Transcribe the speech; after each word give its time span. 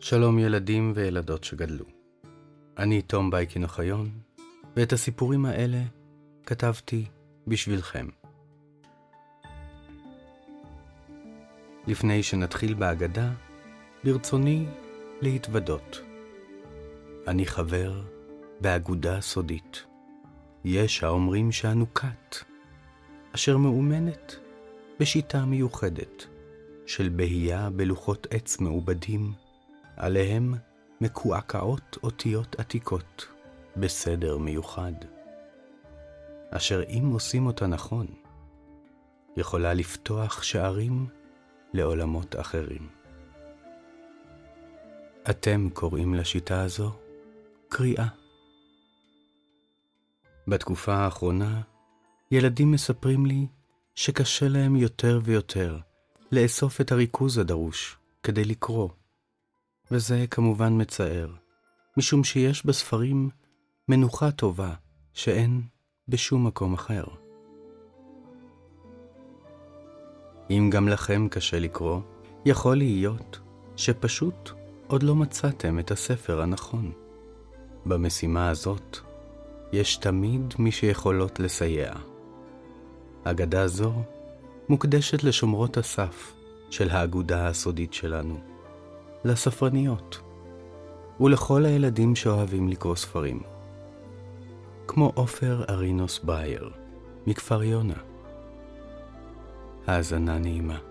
שלום 0.00 0.38
ילדים 0.38 0.92
וילדות 0.94 1.44
שגדלו. 1.44 1.84
אני 2.78 3.02
תום 3.02 3.30
בייקין 3.30 3.62
אוחיון, 3.64 4.10
ואת 4.76 4.92
הסיפורים 4.92 5.44
האלה 5.44 5.82
כתבתי 6.46 7.04
בשבילכם. 7.46 8.06
לפני 11.86 12.22
שנתחיל 12.22 12.74
בהגדה, 12.74 13.30
ברצוני 14.04 14.66
להתוודות. 15.20 16.00
אני 17.28 17.46
חבר 17.46 18.02
באגודה 18.60 19.20
סודית. 19.20 19.84
יש 20.64 21.04
האומרים 21.04 21.52
שאנו 21.52 21.94
כת, 21.94 22.36
אשר 23.34 23.56
מאומנת 23.56 24.36
בשיטה 25.00 25.44
מיוחדת 25.44 26.26
של 26.86 27.08
בהייה 27.08 27.70
בלוחות 27.70 28.26
עץ 28.30 28.60
מעובדים, 28.60 29.32
עליהם 29.98 30.54
מקועקעות 31.00 31.98
אותיות 32.02 32.60
עתיקות 32.60 33.26
בסדר 33.76 34.38
מיוחד, 34.38 34.92
אשר 36.50 36.82
אם 36.88 37.10
עושים 37.12 37.46
אותה 37.46 37.66
נכון, 37.66 38.06
יכולה 39.36 39.74
לפתוח 39.74 40.42
שערים 40.42 41.06
לעולמות 41.72 42.36
אחרים. 42.40 42.88
אתם 45.30 45.68
קוראים 45.72 46.14
לשיטה 46.14 46.62
הזו 46.62 46.92
קריאה. 47.68 48.06
בתקופה 50.48 50.94
האחרונה, 50.94 51.60
ילדים 52.30 52.72
מספרים 52.72 53.26
לי 53.26 53.46
שקשה 53.94 54.48
להם 54.48 54.76
יותר 54.76 55.20
ויותר 55.24 55.78
לאסוף 56.32 56.80
את 56.80 56.92
הריכוז 56.92 57.38
הדרוש 57.38 57.96
כדי 58.22 58.44
לקרוא, 58.44 58.88
וזה 59.90 60.24
כמובן 60.30 60.80
מצער, 60.80 61.30
משום 61.96 62.24
שיש 62.24 62.66
בספרים 62.66 63.30
מנוחה 63.88 64.30
טובה 64.30 64.74
שאין 65.12 65.62
בשום 66.08 66.46
מקום 66.46 66.74
אחר. 66.74 67.04
אם 70.50 70.70
גם 70.72 70.88
לכם 70.88 71.28
קשה 71.30 71.58
לקרוא, 71.58 72.00
יכול 72.44 72.76
להיות 72.76 73.40
שפשוט 73.76 74.50
עוד 74.86 75.02
לא 75.02 75.14
מצאתם 75.14 75.78
את 75.78 75.90
הספר 75.90 76.42
הנכון. 76.42 76.92
במשימה 77.86 78.50
הזאת 78.50 78.98
יש 79.72 79.96
תמיד 79.96 80.54
מי 80.58 80.72
שיכולות 80.72 81.40
לסייע. 81.40 81.92
אגדה 83.24 83.66
זו 83.66 83.92
מוקדשת 84.68 85.24
לשומרות 85.24 85.76
הסף 85.76 86.34
של 86.70 86.90
האגודה 86.90 87.48
הסודית 87.48 87.92
שלנו, 87.92 88.40
לספרניות, 89.24 90.20
ולכל 91.20 91.64
הילדים 91.64 92.16
שאוהבים 92.16 92.68
לקרוא 92.68 92.96
ספרים, 92.96 93.40
כמו 94.86 95.12
עופר 95.14 95.64
ארינוס 95.68 96.18
בייר, 96.18 96.70
מכפר 97.26 97.62
יונה. 97.62 97.98
האזנה 99.86 100.38
נעימה. 100.38 100.87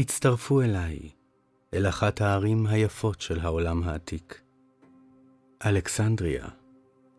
הצטרפו 0.00 0.60
אליי, 0.60 0.98
אל 1.74 1.88
אחת 1.88 2.20
הערים 2.20 2.66
היפות 2.66 3.20
של 3.20 3.40
העולם 3.40 3.82
העתיק. 3.82 4.40
אלכסנדריה, 5.66 6.44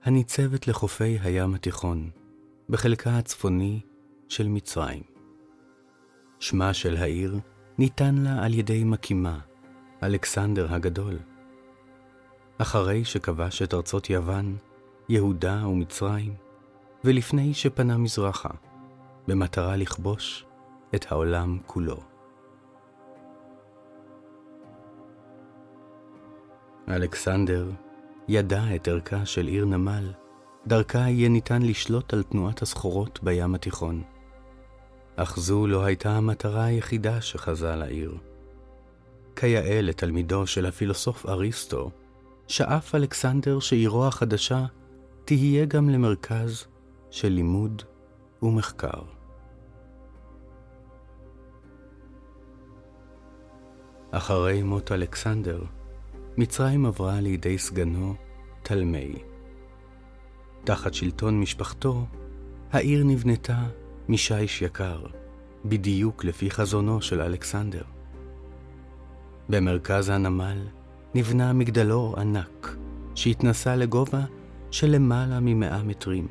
הניצבת 0.04 0.68
לחופי 0.68 1.18
הים 1.22 1.54
התיכון, 1.54 2.10
בחלקה 2.70 3.18
הצפוני 3.18 3.80
של 4.30 4.48
מצרים. 4.48 5.04
שמה 6.40 6.74
של 6.74 6.98
העיר 6.98 7.40
ניתן 7.78 8.16
לה 8.16 8.46
על 8.46 8.54
ידי 8.54 8.84
מקימה, 8.84 9.40
אלכסנדר 10.04 10.74
הגדול. 10.74 11.20
אחרי 12.58 13.06
שכבש 13.06 13.62
את 13.62 13.74
ארצות 13.74 14.10
יוון, 14.10 14.58
יהודה 15.10 15.68
ומצרים, 15.68 16.36
ולפני 17.04 17.54
שפנה 17.54 17.98
מזרחה, 17.98 18.54
במטרה 19.28 19.76
לכבוש 19.76 20.46
את 20.96 21.12
העולם 21.12 21.58
כולו. 21.66 22.11
אלכסנדר 26.90 27.70
ידע 28.28 28.76
את 28.76 28.88
ערכה 28.88 29.26
של 29.26 29.48
עיר 29.48 29.66
נמל, 29.66 30.12
דרכה 30.68 31.00
יהיה 31.00 31.30
ניתן 31.30 31.62
לשלוט 31.62 32.14
על 32.14 32.24
תנועת 32.24 32.62
הסחורות 32.62 33.20
בים 33.24 33.56
התיכון. 33.56 34.04
אך 35.16 35.40
זו 35.40 35.68
לא 35.68 35.84
הייתה 35.84 36.12
המטרה 36.12 36.64
היחידה 36.64 37.22
שחזה 37.22 37.76
לעיר. 37.76 38.18
כיאה 39.36 39.82
לתלמידו 39.82 40.48
של 40.48 40.66
הפילוסוף 40.66 41.26
אריסטו, 41.26 41.92
שאף 42.48 42.96
אלכסנדר 42.96 43.60
שעירו 43.60 44.08
החדשה 44.08 44.66
תהיה 45.26 45.66
גם 45.66 45.90
למרכז 45.90 46.66
של 47.10 47.30
לימוד 47.30 47.84
ומחקר. 48.42 49.02
אחרי 54.12 54.64
מות 54.64 54.92
אלכסנדר, 54.92 55.64
מצרים 56.42 56.86
עברה 56.86 57.22
לידי 57.22 57.58
סגנו 57.58 58.16
תלמי. 58.64 59.14
תחת 60.64 60.94
שלטון 60.94 61.40
משפחתו, 61.40 62.06
העיר 62.72 63.04
נבנתה 63.04 63.64
משיש 64.10 64.62
יקר, 64.62 65.06
בדיוק 65.66 66.24
לפי 66.24 66.52
חזונו 66.52 67.02
של 67.02 67.22
אלכסנדר. 67.22 67.84
במרכז 69.50 70.10
הנמל 70.10 70.68
נבנה 71.16 71.54
מגדלור 71.54 72.20
ענק, 72.20 72.76
שהתנסה 73.16 73.76
לגובה 73.76 74.22
של 74.72 74.88
למעלה 74.88 75.40
ממאה 75.40 75.84
מטרים. 75.84 76.28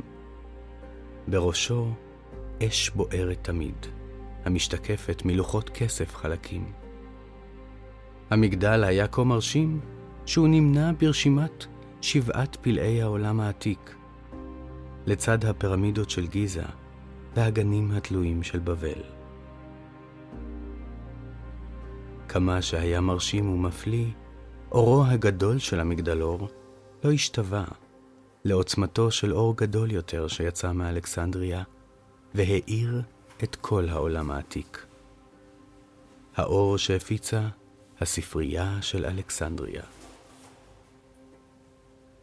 בראשו 1.28 1.88
אש 2.62 2.90
בוערת 2.90 3.38
תמיד, 3.42 3.86
המשתקפת 4.44 5.22
מלוחות 5.24 5.70
כסף 5.70 6.14
חלקים. 6.14 6.72
המגדל 8.30 8.84
היה 8.84 9.08
כה 9.08 9.24
מרשים, 9.24 9.80
שהוא 10.30 10.48
נמנה 10.48 10.92
ברשימת 10.92 11.66
שבעת 12.00 12.56
פלאי 12.60 13.02
העולם 13.02 13.40
העתיק, 13.40 13.94
לצד 15.06 15.44
הפירמידות 15.44 16.10
של 16.10 16.26
גיזה 16.26 16.62
והגנים 17.36 17.90
התלויים 17.90 18.42
של 18.42 18.58
בבל. 18.58 19.02
כמה 22.28 22.62
שהיה 22.62 23.00
מרשים 23.00 23.50
ומפליא, 23.50 24.06
אורו 24.72 25.04
הגדול 25.04 25.58
של 25.58 25.80
המגדלור 25.80 26.48
לא 27.04 27.12
השתווה 27.12 27.64
לעוצמתו 28.44 29.10
של 29.10 29.32
אור 29.32 29.56
גדול 29.56 29.90
יותר 29.90 30.28
שיצא 30.28 30.72
מאלכסנדריה 30.72 31.62
והאיר 32.34 33.02
את 33.44 33.56
כל 33.56 33.88
העולם 33.88 34.30
העתיק. 34.30 34.86
האור 36.36 36.78
שהפיצה 36.78 37.48
הספרייה 38.00 38.78
של 38.82 39.04
אלכסנדריה. 39.04 39.99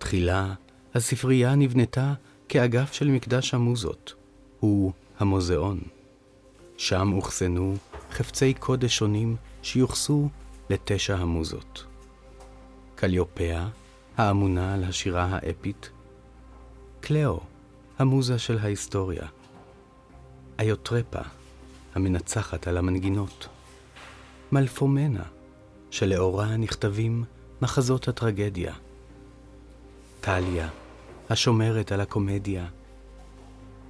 תחילה, 0.08 0.54
הספרייה 0.96 1.56
נבנתה 1.56 2.14
כאגף 2.50 2.94
של 2.94 3.08
מקדש 3.08 3.54
המוזות, 3.54 4.14
הוא 4.60 4.92
המוזיאון. 5.20 5.80
שם 6.78 7.14
אוחסנו 7.14 7.76
חפצי 8.12 8.54
קודש 8.54 8.98
שונים 8.98 9.36
שיוחסו 9.62 10.30
לתשע 10.70 11.16
המוזות. 11.16 11.86
קליופאה, 12.96 13.68
האמונה 14.18 14.74
על 14.74 14.84
השירה 14.84 15.26
האפית, 15.32 15.90
קלאו, 17.00 17.40
המוזה 18.00 18.40
של 18.40 18.58
ההיסטוריה, 18.58 19.28
איוטרפה, 20.60 21.22
המנצחת 21.96 22.68
על 22.68 22.78
המנגינות, 22.78 23.48
מלפומנה, 24.52 25.24
שלאורה 25.92 26.58
נכתבים 26.58 27.24
מחזות 27.62 28.08
הטרגדיה. 28.08 28.74
טליה, 30.28 30.70
השומרת 31.30 31.92
על 31.92 32.02
הקומדיה. 32.02 32.66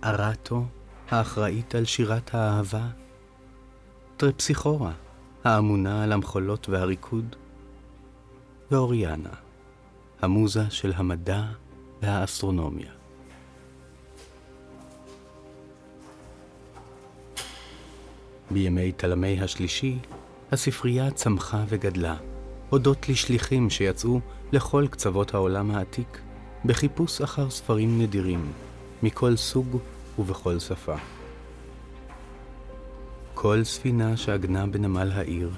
ארטו, 0.03 0.65
האחראית 1.09 1.75
על 1.75 1.85
שירת 1.85 2.35
האהבה. 2.35 2.87
טרפסיכורה, 4.17 4.91
האמונה 5.43 6.03
על 6.03 6.11
המחולות 6.11 6.69
והריקוד. 6.69 7.35
ואוריאנה, 8.71 9.29
המוזה 10.21 10.69
של 10.69 10.93
המדע 10.95 11.43
והאסטרונומיה. 12.01 12.91
בימי 18.51 18.91
תלמי 18.91 19.41
השלישי 19.41 19.99
הספרייה 20.51 21.11
צמחה 21.11 21.63
וגדלה, 21.67 22.15
הודות 22.69 23.09
לשליחים 23.09 23.69
שיצאו 23.69 24.19
לכל 24.51 24.85
קצוות 24.91 25.33
העולם 25.33 25.71
העתיק, 25.71 26.26
בחיפוש 26.65 27.21
אחר 27.21 27.49
ספרים 27.49 28.01
נדירים, 28.01 28.51
מכל 29.03 29.35
סוג 29.35 29.77
ובכל 30.19 30.59
שפה. 30.59 30.95
כל 33.33 33.63
ספינה 33.63 34.17
שעגנה 34.17 34.67
בנמל 34.67 35.11
העיר 35.11 35.51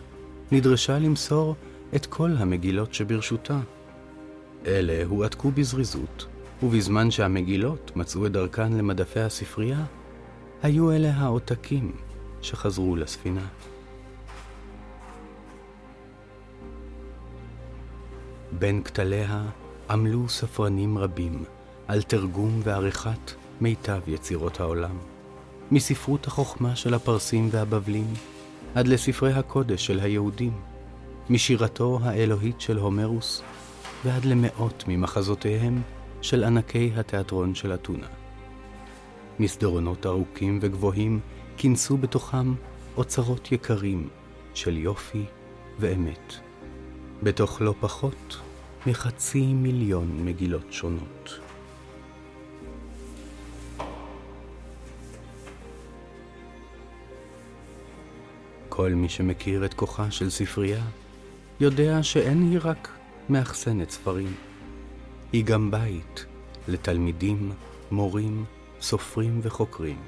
נדרשה 0.52 1.00
למסור 1.00 1.56
את 1.96 2.06
כל 2.06 2.32
המגילות 2.38 2.94
שברשותה. 2.94 3.60
אלה 4.66 5.04
הועתקו 5.06 5.52
בזריזות, 5.52 6.26
ובזמן 6.64 7.12
שהמגילות 7.12 7.92
מצאו 7.96 8.26
את 8.26 8.32
דרכן 8.32 8.74
למדפי 8.74 9.20
הספרייה, 9.20 9.86
היו 10.64 10.92
אלה 10.92 11.12
העותקים 11.12 11.92
שחזרו 12.42 12.96
לספינה. 12.96 13.48
בין 18.52 18.84
כתליה 18.84 19.44
עמלו 19.90 20.30
ספרנים 20.30 20.98
רבים 20.98 21.44
על 21.88 22.02
תרגום 22.02 22.60
ועריכת 22.64 23.32
מיטב 23.62 24.00
יצירות 24.08 24.60
העולם. 24.60 24.98
מספרות 25.72 26.28
החוכמה 26.28 26.76
של 26.76 26.94
הפרסים 26.94 27.50
והבבלים 27.52 28.14
עד 28.76 28.88
לספרי 28.88 29.34
הקודש 29.34 29.86
של 29.86 30.00
היהודים, 30.00 30.54
משירתו 31.30 32.00
האלוהית 32.04 32.62
של 32.62 32.78
הומרוס 32.78 33.44
ועד 34.06 34.26
למאות 34.26 34.84
ממחזותיהם 34.88 35.82
של 36.22 36.44
ענקי 36.44 36.92
התיאטרון 36.96 37.56
של 37.56 37.74
אתונה. 37.74 38.08
מסדרונות 39.40 40.06
ארוכים 40.06 40.60
וגבוהים 40.62 41.20
כינסו 41.58 41.98
בתוכם 41.98 42.54
אוצרות 42.98 43.52
יקרים 43.52 44.10
של 44.54 44.78
יופי 44.78 45.26
ואמת, 45.80 46.34
בתוך 47.24 47.62
לא 47.62 47.74
פחות 47.80 48.38
מחצי 48.88 49.54
מיליון 49.54 50.26
מגילות 50.26 50.74
שונות. 50.74 51.40
כל 58.70 58.92
מי 58.94 59.10
שמכיר 59.10 59.66
את 59.66 59.74
כוחה 59.74 60.12
של 60.12 60.30
ספרייה, 60.30 60.84
יודע 61.60 62.04
שאין 62.04 62.52
היא 62.52 62.60
רק 62.62 62.90
מאחסנת 63.30 63.90
ספרים. 63.90 64.34
היא 65.34 65.46
גם 65.46 65.72
בית 65.72 66.26
לתלמידים, 66.68 67.52
מורים, 67.92 68.46
סופרים 68.82 69.40
וחוקרים. 69.44 70.02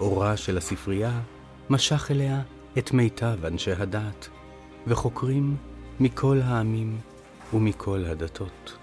אורה 0.00 0.36
של 0.36 0.58
הספרייה 0.58 1.20
משך 1.70 2.10
אליה 2.10 2.42
את 2.78 2.92
מיטב 2.92 3.44
אנשי 3.44 3.72
הדעת, 3.72 4.28
וחוקרים 4.86 5.56
מכל 6.00 6.40
העמים 6.44 6.98
ומכל 7.54 8.04
הדתות. 8.04 8.76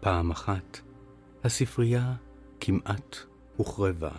פעם 0.00 0.30
אחת, 0.30 0.80
הספרייה 1.44 2.12
כמעט 2.60 3.16
הוחרבה. 3.56 4.10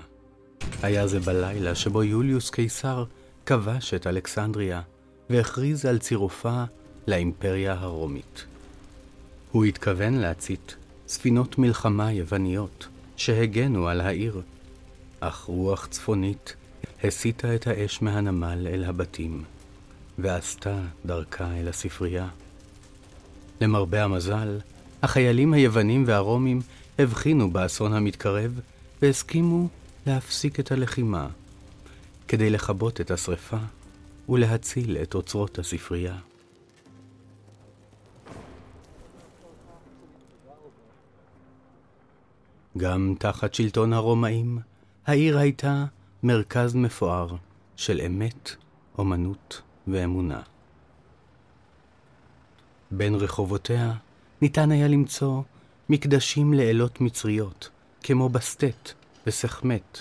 היה 0.81 1.07
זה 1.07 1.19
בלילה 1.19 1.75
שבו 1.75 2.03
יוליוס 2.03 2.49
קיסר 2.49 3.05
כבש 3.45 3.93
את 3.93 4.07
אלכסנדריה 4.07 4.81
והכריז 5.29 5.85
על 5.85 5.97
צירופה 5.97 6.63
לאימפריה 7.07 7.73
הרומית. 7.73 8.45
הוא 9.51 9.65
התכוון 9.65 10.13
להצית 10.13 10.75
ספינות 11.07 11.57
מלחמה 11.57 12.11
יווניות 12.11 12.87
שהגנו 13.17 13.87
על 13.87 14.01
העיר, 14.01 14.41
אך 15.27 15.43
רוח 15.47 15.87
צפונית 15.87 16.55
הסיטה 17.03 17.55
את 17.55 17.67
האש 17.67 18.01
מהנמל 18.01 18.67
אל 18.67 18.83
הבתים, 18.83 19.43
ועשתה 20.17 20.79
דרכה 21.05 21.53
אל 21.53 21.67
הספרייה. 21.67 22.27
למרבה 23.61 24.03
המזל, 24.03 24.59
החיילים 25.03 25.53
היוונים 25.53 26.03
והרומים 26.07 26.61
הבחינו 26.99 27.51
באסון 27.51 27.93
המתקרב 27.93 28.59
והסכימו 29.01 29.67
להפסיק 30.07 30.59
את 30.59 30.71
הלחימה, 30.71 31.27
כדי 32.27 32.49
לכבות 32.49 33.01
את 33.01 33.11
השרפה 33.11 33.57
ולהציל 34.29 34.97
את 34.97 35.15
אוצרות 35.15 35.59
הספרייה. 35.59 36.17
גם 42.77 43.15
תחת 43.19 43.53
שלטון 43.53 43.93
הרומאים, 43.93 44.59
העיר 45.07 45.37
הייתה 45.37 45.85
מרכז 46.23 46.75
מפואר 46.75 47.35
של 47.75 48.01
אמת, 48.01 48.55
אומנות 48.97 49.61
ואמונה. 49.87 50.41
בין 52.91 53.15
רחובותיה 53.15 53.93
ניתן 54.41 54.71
היה 54.71 54.87
למצוא 54.87 55.41
מקדשים 55.89 56.53
לאלות 56.53 57.01
מצריות, 57.01 57.69
כמו 58.03 58.29
בסטט 58.29 58.91
וסחמט. 59.27 59.97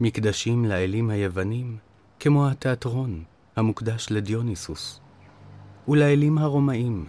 מקדשים 0.00 0.64
לאלים 0.64 1.10
היוונים, 1.10 1.76
כמו 2.20 2.48
התיאטרון 2.48 3.24
המוקדש 3.56 4.06
לדיוניסוס, 4.10 5.00
ולאלים 5.88 6.38
הרומאים, 6.38 7.06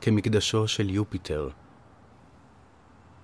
כמקדשו 0.00 0.68
של 0.68 0.90
יופיטר, 0.90 1.48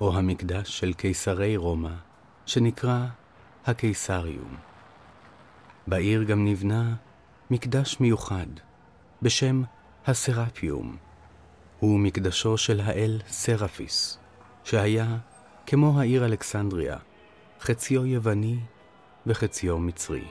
או 0.01 0.17
המקדש 0.17 0.79
של 0.79 0.93
קיסרי 0.93 1.57
רומא, 1.57 2.10
שנקרא 2.51 3.07
הקיסריום. 3.67 4.57
בעיר 5.87 6.23
גם 6.23 6.45
נבנה 6.45 6.95
מקדש 7.51 8.01
מיוחד 8.01 8.47
בשם 9.23 9.63
הסרפיום. 10.07 10.97
הוא 11.79 12.01
מקדשו 12.01 12.57
של 12.57 12.81
האל 12.81 13.21
סרפיס, 13.29 14.19
שהיה 14.65 15.17
כמו 15.67 16.01
העיר 16.01 16.25
אלכסנדריה, 16.25 16.97
חציו 17.61 18.07
יווני 18.07 18.59
וחציו 19.27 19.79
מצרי. 19.79 20.29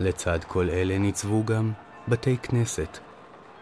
לצד 0.00 0.44
כל 0.44 0.70
אלה 0.70 0.98
ניצבו 0.98 1.44
גם 1.44 1.72
בתי 2.08 2.36
כנסת 2.36 2.98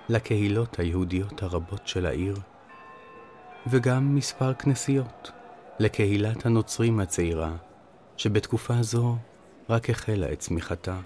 לקהילות 0.08 0.78
היהודיות 0.78 1.42
הרבות 1.42 1.88
של 1.88 2.06
העיר, 2.06 2.36
וגם 3.66 4.14
מספר 4.14 4.54
כנסיות 4.54 5.30
לקהילת 5.78 6.46
הנוצרים 6.46 7.00
הצעירה, 7.00 7.56
שבתקופה 8.16 8.82
זו 8.82 9.16
רק 9.68 9.90
החלה 9.90 10.32
את 10.32 10.38
צמיחתה. 10.38 11.00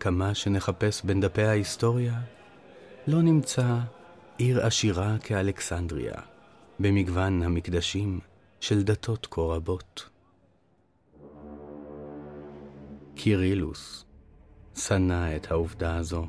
כמה 0.00 0.34
שנחפש 0.34 1.02
בין 1.02 1.20
דפי 1.20 1.42
ההיסטוריה, 1.42 2.20
לא 3.06 3.22
נמצא 3.22 3.78
עיר 4.38 4.66
עשירה 4.66 5.18
כאלכסנדריה, 5.18 6.14
במגוון 6.80 7.42
המקדשים 7.42 8.20
של 8.60 8.82
דתות 8.82 9.26
כה 9.30 9.40
רבות. 9.40 10.08
קירילוס 13.14 14.04
שנא 14.74 15.36
את 15.36 15.50
העובדה 15.50 15.96
הזו. 15.96 16.26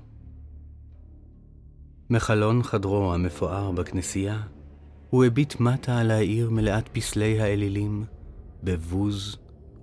מחלון 2.09 2.63
חדרו 2.63 3.13
המפואר 3.13 3.71
בכנסייה, 3.71 4.41
הוא 5.09 5.25
הביט 5.25 5.59
מטה 5.59 5.99
על 5.99 6.11
העיר 6.11 6.49
מלאת 6.49 6.87
פסלי 6.87 7.41
האלילים, 7.41 8.05
בבוז 8.63 9.37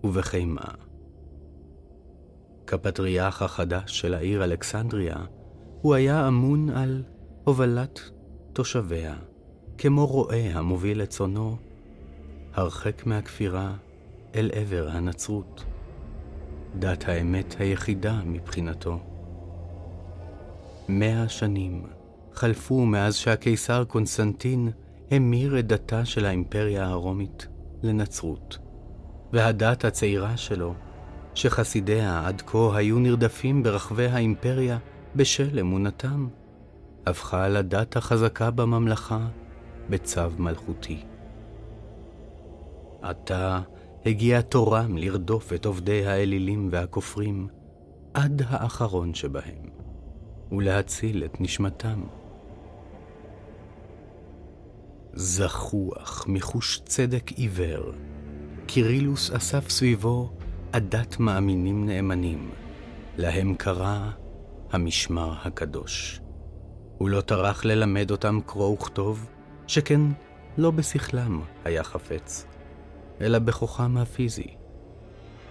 ובחימה. 0.05 0.65
כפטריארך 2.67 3.43
החדש 3.43 3.99
של 3.99 4.15
העיר 4.15 4.45
אלכסנדריה, 4.45 5.17
הוא 5.83 5.95
היה 5.95 6.29
אמון 6.29 6.71
על 6.71 7.03
הובלת 7.45 8.01
תושביה, 8.53 9.15
כמו 9.79 10.07
רועה 10.07 10.51
המוביל 10.53 11.03
את 11.03 11.11
צונו, 11.11 11.57
הרחק 12.53 13.07
מהכפירה 13.07 13.75
אל 14.35 14.51
עבר 14.55 14.89
הנצרות, 14.89 15.65
דת 16.79 17.05
האמת 17.09 17.57
היחידה 17.59 18.21
מבחינתו. 18.25 18.99
מאה 20.89 21.29
שנים 21.29 21.87
חלפו 22.33 22.87
מאז 22.87 23.15
שהקיסר 23.15 23.85
קונסטנטין 23.85 24.71
המיר 25.11 25.59
את 25.59 25.67
דתה 25.67 26.05
של 26.05 26.25
האימפריה 26.25 26.87
הרומית 26.87 27.47
לנצרות, 27.83 28.59
והדת 29.33 29.85
הצעירה 29.85 30.37
שלו, 30.37 30.75
שחסידיה 31.35 32.27
עד 32.27 32.43
כה 32.47 32.77
היו 32.77 32.99
נרדפים 32.99 33.63
ברחבי 33.63 34.07
האימפריה 34.07 34.79
בשל 35.17 35.59
אמונתם, 35.59 36.29
הפכה 37.07 37.49
לדת 37.49 37.97
החזקה 37.97 38.51
בממלכה 38.51 39.29
בצו 39.91 40.21
מלכותי. 40.39 41.03
עתה 43.03 43.61
הגיע 44.07 44.41
תורם 44.41 44.97
לרדוף 44.97 45.53
את 45.53 45.67
עובדי 45.67 46.07
האלילים 46.07 46.69
והכופרים 46.73 47.49
עד 48.15 48.43
האחרון 48.49 49.15
שבהם, 49.15 49.69
ולהציל 50.53 51.25
את 51.25 51.41
נשמתם. 51.41 52.03
זחוח 55.19 56.25
מחוש 56.29 56.81
צדק 56.85 57.31
עיוור, 57.31 57.93
קירילוס 58.67 59.31
אסף 59.31 59.69
סביבו 59.69 60.33
עדת 60.73 61.21
מאמינים 61.21 61.87
נאמנים, 61.87 62.51
להם 63.17 63.55
קרא 63.55 64.11
המשמר 64.71 65.35
הקדוש. 65.45 66.21
הוא 66.99 67.09
לא 67.09 67.21
טרח 67.21 67.65
ללמד 67.65 68.11
אותם 68.11 68.41
קרוא 68.47 68.75
וכתוב, 68.75 69.27
שכן 69.67 70.01
לא 70.59 70.71
בשכלם 70.71 71.41
היה 71.65 71.85
חפץ, 71.85 72.47
אלא 73.21 73.39
בכוחם 73.39 73.97
הפיזי. 73.97 74.55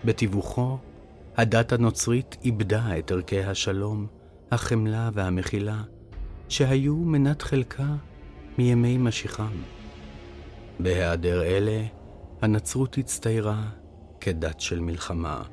בתיווכו, 0.05 0.77
הדת 1.37 1.71
הנוצרית 1.71 2.37
איבדה 2.43 2.97
את 2.97 3.11
ערכי 3.11 3.43
השלום, 3.43 4.07
החמלה 4.51 5.09
והמחילה, 5.13 5.81
שהיו 6.49 6.95
מנת 6.95 7.41
חלקה 7.41 7.95
מימי 8.57 8.97
משיחם. 8.97 9.61
בהיעדר 10.79 11.43
אלה, 11.43 11.83
הנצרות 12.41 12.97
הצטיירה 12.97 13.63
כדת 14.19 14.59
של 14.59 14.79
מלחמה, 14.79 15.43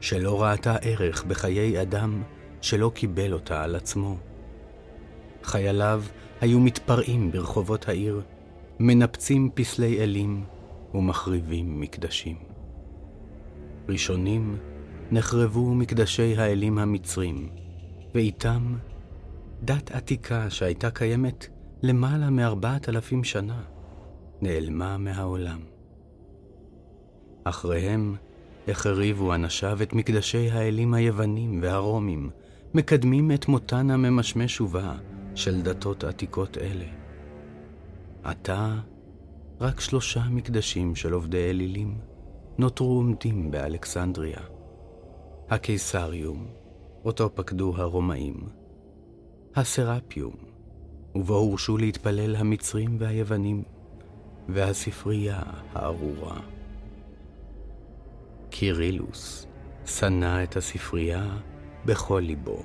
שלא 0.00 0.42
ראתה 0.42 0.76
ערך 0.76 1.24
בחיי 1.24 1.82
אדם 1.82 2.22
שלא 2.60 2.90
קיבל 2.94 3.32
אותה 3.32 3.62
על 3.64 3.74
עצמו. 3.74 4.16
חייליו 5.42 6.02
היו 6.40 6.60
מתפרעים 6.60 7.32
ברחובות 7.32 7.88
העיר, 7.88 8.22
מנפצים 8.80 9.50
פסלי 9.54 10.02
אלים 10.02 10.44
ומחריבים 10.94 11.80
מקדשים. 11.80 12.36
ראשונים 13.88 14.56
נחרבו 15.10 15.74
מקדשי 15.74 16.36
האלים 16.36 16.78
המצרים, 16.78 17.48
ואיתם 18.14 18.74
דת 19.62 19.90
עתיקה 19.90 20.50
שהייתה 20.50 20.90
קיימת 20.90 21.46
למעלה 21.82 22.30
מארבעת 22.30 22.88
אלפים 22.88 23.24
שנה, 23.24 23.62
נעלמה 24.40 24.98
מהעולם. 24.98 25.60
אחריהם 27.44 28.16
החריבו 28.68 29.34
אנשיו 29.34 29.82
את 29.82 29.92
מקדשי 29.92 30.50
האלים 30.50 30.94
היוונים 30.94 31.58
והרומים, 31.62 32.30
מקדמים 32.74 33.32
את 33.32 33.48
מותן 33.48 33.90
הממשמש 33.90 34.60
ובא 34.60 34.94
של 35.34 35.62
דתות 35.62 36.04
עתיקות 36.04 36.58
אלה. 36.58 36.86
עתה, 38.24 38.74
רק 39.60 39.80
שלושה 39.80 40.22
מקדשים 40.30 40.94
של 40.94 41.12
עובדי 41.12 41.50
אלילים 41.50 41.98
נותרו 42.58 42.96
עומדים 42.96 43.50
באלכסנדריה. 43.50 44.40
הקיסריום, 45.50 46.46
אותו 47.04 47.34
פקדו 47.34 47.74
הרומאים, 47.76 48.48
הסרפיום, 49.56 50.51
ובו 51.14 51.34
הורשו 51.34 51.78
להתפלל 51.78 52.36
המצרים 52.36 52.96
והיוונים, 52.98 53.62
והספרייה 54.48 55.42
הארורה. 55.74 56.40
קירילוס 58.50 59.46
שנא 59.86 60.42
את 60.42 60.56
הספרייה 60.56 61.38
בכל 61.84 62.22
ליבו, 62.26 62.62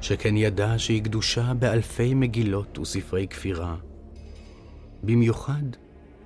שכן 0.00 0.36
ידע 0.36 0.74
שהיא 0.78 1.02
קדושה 1.02 1.54
באלפי 1.54 2.14
מגילות 2.14 2.78
וספרי 2.78 3.26
כפירה. 3.28 3.76
במיוחד 5.02 5.62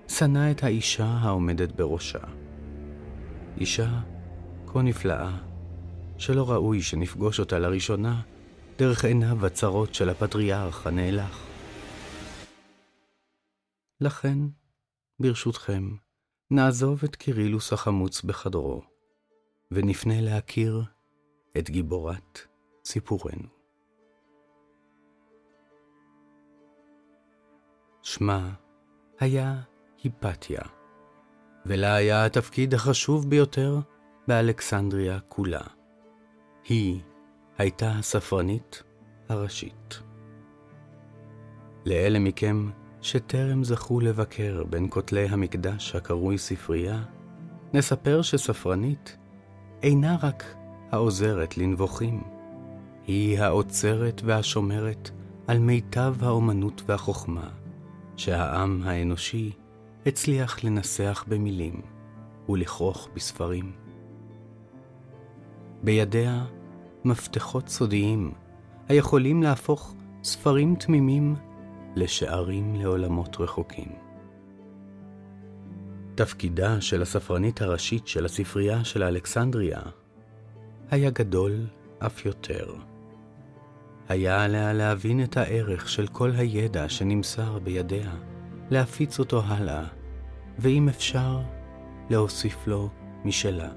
שנא 0.08 0.50
את 0.50 0.64
האישה 0.64 1.06
העומדת 1.06 1.72
בראשה. 1.72 2.18
אישה 3.60 4.00
כה 4.66 4.82
נפלאה, 4.82 5.36
שלא 6.18 6.50
ראוי 6.50 6.82
שנפגוש 6.82 7.40
אותה 7.40 7.58
לראשונה 7.58 8.20
דרך 8.80 9.04
עיניו 9.04 9.46
הצרות 9.46 9.94
של 9.94 10.08
הפטריארך 10.08 10.86
הנאלח. 10.86 11.46
לכן, 14.00 14.38
ברשותכם, 15.20 15.88
נעזוב 16.50 17.00
את 17.04 17.16
קירילוס 17.16 17.72
החמוץ 17.72 18.22
בחדרו, 18.22 18.82
ונפנה 19.70 20.20
להכיר 20.20 20.82
את 21.58 21.70
גיבורת 21.70 22.38
סיפורנו. 22.84 23.48
שמה 28.02 28.54
היה 29.18 29.60
היפתיה, 30.02 30.62
ולה 31.66 31.94
היה 31.94 32.26
התפקיד 32.26 32.74
החשוב 32.74 33.30
ביותר 33.30 33.78
באלכסנדריה 34.28 35.20
כולה. 35.20 35.62
היא 36.64 37.00
הייתה 37.60 37.92
הספרנית 37.98 38.82
הראשית. 39.28 40.00
לאלה 41.86 42.18
מכם 42.18 42.70
שטרם 43.00 43.64
זכו 43.64 44.00
לבקר 44.00 44.64
בין 44.70 44.86
כותלי 44.90 45.28
המקדש 45.28 45.94
הקרוי 45.94 46.38
ספרייה, 46.38 47.02
נספר 47.74 48.22
שספרנית 48.22 49.16
אינה 49.82 50.16
רק 50.22 50.44
העוזרת 50.92 51.58
לנבוכים, 51.58 52.22
היא 53.06 53.40
האוצרת 53.40 54.22
והשומרת 54.24 55.10
על 55.46 55.58
מיטב 55.58 56.14
האומנות 56.20 56.82
והחוכמה, 56.86 57.48
שהעם 58.16 58.82
האנושי 58.84 59.52
הצליח 60.06 60.64
לנסח 60.64 61.24
במילים 61.28 61.80
ולכרוך 62.48 63.08
בספרים. 63.14 63.72
בידיה 65.82 66.44
מפתחות 67.04 67.68
סודיים 67.68 68.32
היכולים 68.88 69.42
להפוך 69.42 69.94
ספרים 70.22 70.74
תמימים 70.74 71.36
לשערים 71.96 72.74
לעולמות 72.74 73.36
רחוקים. 73.40 73.88
תפקידה 76.14 76.80
של 76.80 77.02
הספרנית 77.02 77.62
הראשית 77.62 78.06
של 78.06 78.24
הספרייה 78.24 78.84
של 78.84 79.02
אלכסנדריה 79.02 79.80
היה 80.90 81.10
גדול 81.10 81.66
אף 81.98 82.26
יותר. 82.26 82.74
היה 84.08 84.44
עליה 84.44 84.72
להבין 84.72 85.22
את 85.22 85.36
הערך 85.36 85.88
של 85.88 86.06
כל 86.06 86.30
הידע 86.30 86.88
שנמסר 86.88 87.58
בידיה, 87.58 88.10
להפיץ 88.70 89.18
אותו 89.18 89.42
הלאה, 89.46 89.84
ואם 90.58 90.88
אפשר, 90.88 91.40
להוסיף 92.10 92.66
לו 92.66 92.88
משלה. 93.24 93.68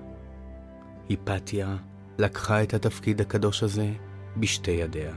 היפתיה 1.09 1.75
לקחה 2.17 2.63
את 2.63 2.73
התפקיד 2.73 3.21
הקדוש 3.21 3.63
הזה 3.63 3.91
בשתי 4.37 4.71
ידיה. 4.71 5.13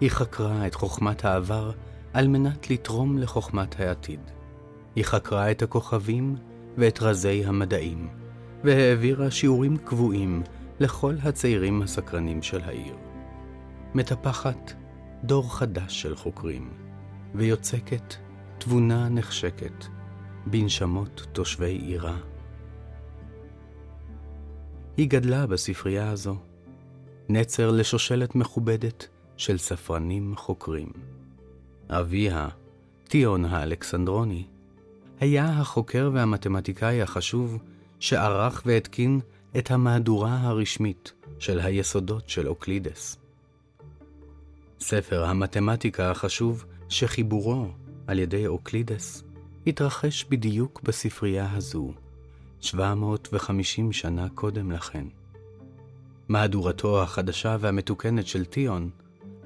היא 0.00 0.10
חקרה 0.10 0.66
את 0.66 0.74
חוכמת 0.74 1.24
העבר 1.24 1.72
על 2.12 2.28
מנת 2.28 2.70
לתרום 2.70 3.18
לחוכמת 3.18 3.80
העתיד. 3.80 4.20
היא 4.96 5.04
חקרה 5.04 5.50
את 5.50 5.62
הכוכבים 5.62 6.36
ואת 6.78 7.02
רזי 7.02 7.44
המדעים, 7.46 8.08
והעבירה 8.64 9.30
שיעורים 9.30 9.76
קבועים 9.76 10.42
לכל 10.80 11.14
הצעירים 11.22 11.82
הסקרנים 11.82 12.42
של 12.42 12.60
העיר. 12.60 12.96
מטפחת 13.94 14.72
דור 15.24 15.54
חדש 15.56 16.02
של 16.02 16.16
חוקרים, 16.16 16.70
ויוצקת 17.34 18.14
תבונה 18.58 19.08
נחשקת 19.08 19.84
בנשמות 20.46 21.26
תושבי 21.32 21.72
עירה. 21.72 22.16
היא 24.96 25.08
גדלה 25.08 25.46
בספרייה 25.46 26.10
הזו, 26.10 26.36
נצר 27.28 27.70
לשושלת 27.70 28.34
מכובדת 28.34 29.08
של 29.36 29.58
ספרנים 29.58 30.36
חוקרים. 30.36 30.92
אביה, 31.88 32.48
טיון 33.08 33.44
האלכסנדרוני, 33.44 34.46
היה 35.20 35.50
החוקר 35.50 36.10
והמתמטיקאי 36.12 37.02
החשוב 37.02 37.58
שערך 38.00 38.62
והתקין 38.66 39.20
את 39.58 39.70
המהדורה 39.70 40.40
הרשמית 40.40 41.12
של 41.38 41.60
היסודות 41.60 42.28
של 42.28 42.48
אוקלידס. 42.48 43.16
ספר 44.80 45.24
המתמטיקה 45.24 46.10
החשוב 46.10 46.64
שחיבורו 46.88 47.66
על 48.06 48.18
ידי 48.18 48.46
אוקלידס 48.46 49.24
התרחש 49.66 50.24
בדיוק 50.24 50.80
בספרייה 50.82 51.52
הזו, 51.52 51.92
750 52.62 53.92
שנה 53.92 54.28
קודם 54.34 54.70
לכן. 54.70 55.04
מהדורתו 56.28 57.02
החדשה 57.02 57.56
והמתוקנת 57.60 58.26
של 58.26 58.44
טיון 58.44 58.90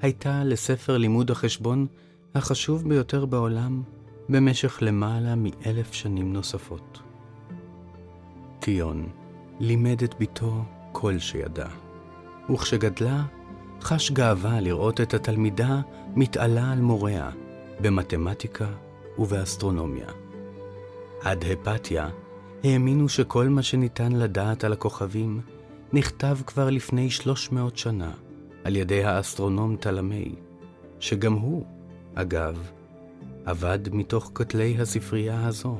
הייתה 0.01 0.43
לספר 0.43 0.97
לימוד 0.97 1.31
החשבון 1.31 1.87
החשוב 2.35 2.89
ביותר 2.89 3.25
בעולם 3.25 3.83
במשך 4.29 4.77
למעלה 4.81 5.35
מאלף 5.35 5.93
שנים 5.93 6.33
נוספות. 6.33 6.99
טיון 8.59 9.09
לימד 9.59 10.03
את 10.03 10.15
בתו 10.19 10.63
כל 10.91 11.19
שידע, 11.19 11.67
וכשגדלה, 12.53 13.23
חש 13.81 14.11
גאווה 14.11 14.61
לראות 14.61 15.01
את 15.01 15.13
התלמידה 15.13 15.81
מתעלה 16.15 16.71
על 16.71 16.81
מוריה 16.81 17.29
במתמטיקה 17.81 18.67
ובאסטרונומיה. 19.17 20.07
עד 21.21 21.45
היפאטיה 21.45 22.09
האמינו 22.67 23.09
שכל 23.09 23.49
מה 23.49 23.63
שניתן 23.63 24.11
לדעת 24.11 24.63
על 24.63 24.73
הכוכבים 24.73 25.41
נכתב 25.93 26.37
כבר 26.45 26.69
לפני 26.69 27.09
300 27.09 27.77
שנה 27.77 28.11
על 28.63 28.75
ידי 28.75 29.03
האסטרונום 29.03 29.75
תלמי, 29.75 30.35
שגם 30.99 31.33
הוא, 31.33 31.65
אגב, 32.15 32.71
אבד 33.45 33.79
מתוך 33.91 34.31
כותלי 34.33 34.77
הספרייה 34.79 35.47
הזו. 35.47 35.77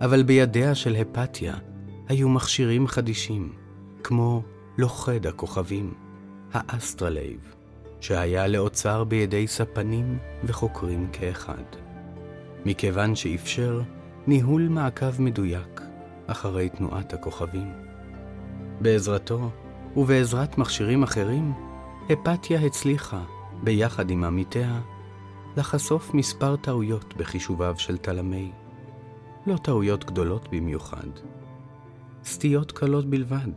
אבל 0.00 0.22
בידיה 0.22 0.74
של 0.74 0.96
היפאטיה 0.96 1.54
היו 2.08 2.28
מכשירים 2.28 2.86
חדישים, 2.86 3.52
כמו 4.02 4.42
לוכד 4.78 5.26
הכוכבים, 5.26 5.94
האסטרולב, 6.52 7.54
שהיה 8.00 8.46
לאוצר 8.46 9.04
בידי 9.04 9.46
ספנים 9.46 10.18
וחוקרים 10.44 11.08
כאחד. 11.12 11.64
מכיוון 12.66 13.14
שאפשר 13.14 13.82
ניהול 14.28 14.68
מעקב 14.68 15.22
מדויק 15.22 15.80
אחרי 16.26 16.68
תנועת 16.68 17.12
הכוכבים. 17.12 17.72
בעזרתו 18.80 19.50
ובעזרת 19.96 20.58
מכשירים 20.58 21.02
אחרים, 21.02 21.52
הפתיה 22.10 22.60
הצליחה, 22.60 23.22
ביחד 23.62 24.10
עם 24.10 24.24
עמיתיה, 24.24 24.80
לחשוף 25.56 26.14
מספר 26.14 26.56
טעויות 26.56 27.16
בחישוביו 27.16 27.74
של 27.78 27.96
תלמי. 27.98 28.52
לא 29.46 29.56
טעויות 29.56 30.04
גדולות 30.04 30.48
במיוחד, 30.52 31.08
סטיות 32.24 32.72
קלות 32.72 33.10
בלבד, 33.10 33.52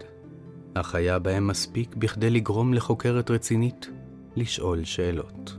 אך 0.74 0.96
היה 0.96 1.20
בהם 1.20 1.48
מספיק 1.48 1.96
בכדי 1.96 2.30
לגרום 2.30 2.74
לחוקרת 2.74 3.32
רצינית 3.32 3.90
לשאול 4.36 4.84
שאלות. 4.84 5.58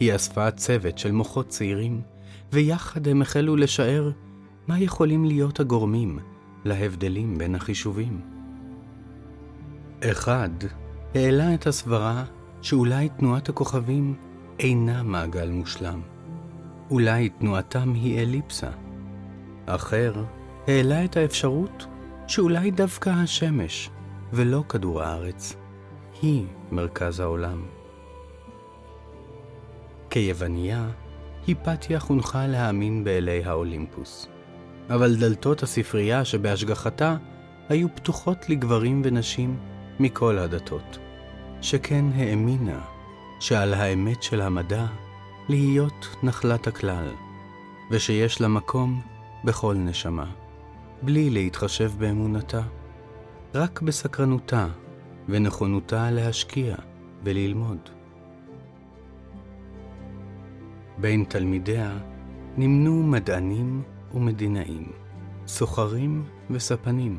היא 0.00 0.14
אספה 0.14 0.50
צוות 0.50 0.98
של 0.98 1.12
מוחות 1.12 1.48
צעירים, 1.48 2.02
ויחד 2.52 3.08
הם 3.08 3.22
החלו 3.22 3.56
לשער 3.56 4.10
מה 4.68 4.80
יכולים 4.80 5.24
להיות 5.24 5.60
הגורמים 5.60 6.18
להבדלים 6.64 7.38
בין 7.38 7.54
החישובים. 7.54 8.20
אחד 10.04 10.50
העלה 11.14 11.54
את 11.54 11.66
הסברה 11.66 12.24
שאולי 12.62 13.08
תנועת 13.08 13.48
הכוכבים 13.48 14.14
אינה 14.58 15.02
מעגל 15.02 15.50
מושלם. 15.50 16.00
אולי 16.90 17.28
תנועתם 17.28 17.94
היא 17.94 18.20
אליפסה. 18.20 18.70
אחר 19.66 20.24
העלה 20.66 21.04
את 21.04 21.16
האפשרות 21.16 21.86
שאולי 22.26 22.70
דווקא 22.70 23.10
השמש, 23.10 23.90
ולא 24.32 24.64
כדור 24.68 25.02
הארץ, 25.02 25.56
היא 26.22 26.46
מרכז 26.72 27.20
העולם. 27.20 27.62
כיווניה, 30.10 30.88
היפתיה 31.48 32.00
חונכה 32.00 32.46
להאמין 32.46 33.04
באלי 33.04 33.44
האולימפוס. 33.44 34.28
אבל 34.90 35.16
דלתות 35.16 35.62
הספרייה 35.62 36.24
שבהשגחתה 36.24 37.16
היו 37.68 37.88
פתוחות 37.94 38.50
לגברים 38.50 39.02
ונשים 39.04 39.58
מכל 40.00 40.38
הדתות, 40.38 40.98
שכן 41.60 42.04
האמינה 42.14 42.80
שעל 43.40 43.74
האמת 43.74 44.22
של 44.22 44.40
המדע 44.40 44.86
להיות 45.48 46.16
נחלת 46.22 46.66
הכלל, 46.66 47.08
ושיש 47.90 48.40
לה 48.40 48.48
מקום 48.48 49.00
בכל 49.44 49.74
נשמה, 49.74 50.30
בלי 51.02 51.30
להתחשב 51.30 51.92
באמונתה, 51.98 52.62
רק 53.54 53.82
בסקרנותה 53.82 54.66
ונכונותה 55.28 56.10
להשקיע 56.10 56.76
וללמוד. 57.24 57.97
בין 61.00 61.24
תלמידיה 61.24 61.98
נמנו 62.56 63.02
מדענים 63.02 63.82
ומדינאים, 64.14 64.92
סוחרים 65.46 66.24
וספנים, 66.50 67.18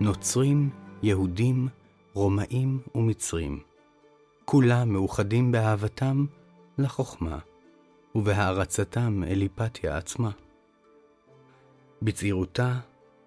נוצרים, 0.00 0.70
יהודים, 1.02 1.68
רומאים 2.14 2.80
ומצרים. 2.94 3.60
כולם 4.44 4.92
מאוחדים 4.92 5.52
באהבתם 5.52 6.24
לחוכמה, 6.78 7.38
ובהערצתם 8.14 9.22
אל 9.26 9.40
היפתיה 9.40 9.96
עצמה. 9.96 10.30
בצעירותה 12.02 12.78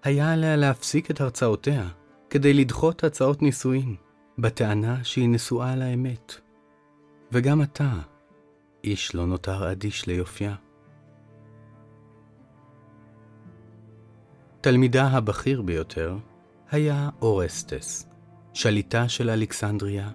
היה 0.03 0.33
עליה 0.33 0.55
להפסיק 0.55 1.11
את 1.11 1.21
הרצאותיה 1.21 1.87
כדי 2.29 2.53
לדחות 2.53 3.03
הצעות 3.03 3.41
נישואין, 3.41 3.95
בטענה 4.37 5.03
שהיא 5.03 5.29
נשואה 5.29 5.75
לאמת. 5.75 6.33
וגם 7.31 7.61
עתה, 7.61 7.93
איש 8.85 9.15
לא 9.15 9.25
נותר 9.25 9.71
אדיש 9.71 10.07
ליופייה. 10.07 10.55
תלמידה 14.61 15.07
הבכיר 15.07 15.61
ביותר 15.61 16.17
היה 16.71 17.09
אורסטס, 17.21 18.07
שליטה 18.53 19.09
של 19.09 19.29
אלכסנדריה 19.29 20.09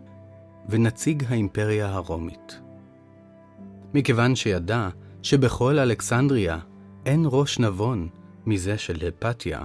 ונציג 0.68 1.24
האימפריה 1.28 1.88
הרומית. 1.88 2.60
מכיוון 3.94 4.36
שידע 4.36 4.88
שבכל 5.22 5.78
אלכסנדריה 5.78 6.58
אין 7.06 7.24
ראש 7.26 7.58
נבון 7.58 8.08
מזה 8.46 8.78
של 8.78 9.08
הפתיה, 9.08 9.60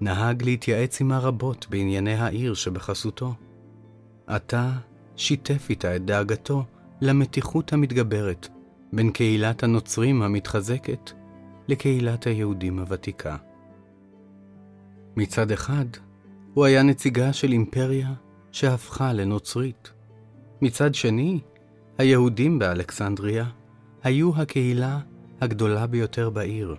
נהג 0.00 0.42
להתייעץ 0.42 1.00
עמה 1.00 1.18
רבות 1.18 1.66
בענייני 1.70 2.14
העיר 2.14 2.54
שבחסותו. 2.54 3.34
עתה 4.26 4.72
שיתף 5.16 5.66
איתה 5.70 5.96
את 5.96 6.04
דאגתו 6.04 6.64
למתיחות 7.04 7.72
המתגברת 7.72 8.48
בין 8.92 9.10
קהילת 9.10 9.62
הנוצרים 9.62 10.22
המתחזקת 10.22 11.10
לקהילת 11.68 12.26
היהודים 12.26 12.78
הוותיקה. 12.78 13.36
מצד 15.16 15.50
אחד, 15.50 15.84
הוא 16.54 16.64
היה 16.64 16.82
נציגה 16.82 17.32
של 17.32 17.52
אימפריה 17.52 18.12
שהפכה 18.52 19.12
לנוצרית. 19.12 19.92
מצד 20.62 20.94
שני, 20.94 21.40
היהודים 21.98 22.58
באלכסנדריה 22.58 23.44
היו 24.02 24.36
הקהילה 24.36 24.98
הגדולה 25.40 25.86
ביותר 25.86 26.30
בעיר, 26.30 26.76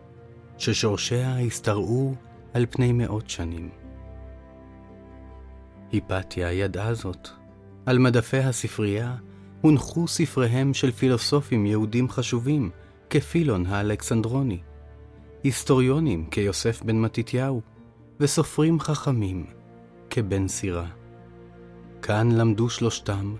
ששורשיה 0.57 1.39
השתרעו 1.39 2.15
על 2.53 2.65
פני 2.69 2.91
מאות 2.91 3.29
שנים. 3.29 3.69
היפתיה 5.91 6.51
ידעה 6.51 6.93
זאת. 6.93 7.29
על 7.85 7.99
מדפי 7.99 8.37
הספרייה 8.37 9.15
הונחו 9.65 10.07
ספריהם 10.07 10.73
של 10.73 10.91
פילוסופים 10.91 11.65
יהודים 11.65 12.09
חשובים, 12.09 12.69
כפילון 13.09 13.65
האלכסנדרוני, 13.65 14.59
היסטוריונים 15.43 16.25
כיוסף 16.29 16.83
בן 16.83 16.95
מתתיהו, 16.95 17.61
וסופרים 18.19 18.79
חכמים 18.79 19.45
כבן 20.09 20.47
סירה. 20.47 20.87
כאן 22.01 22.31
למדו 22.31 22.69
שלושתם, 22.69 23.35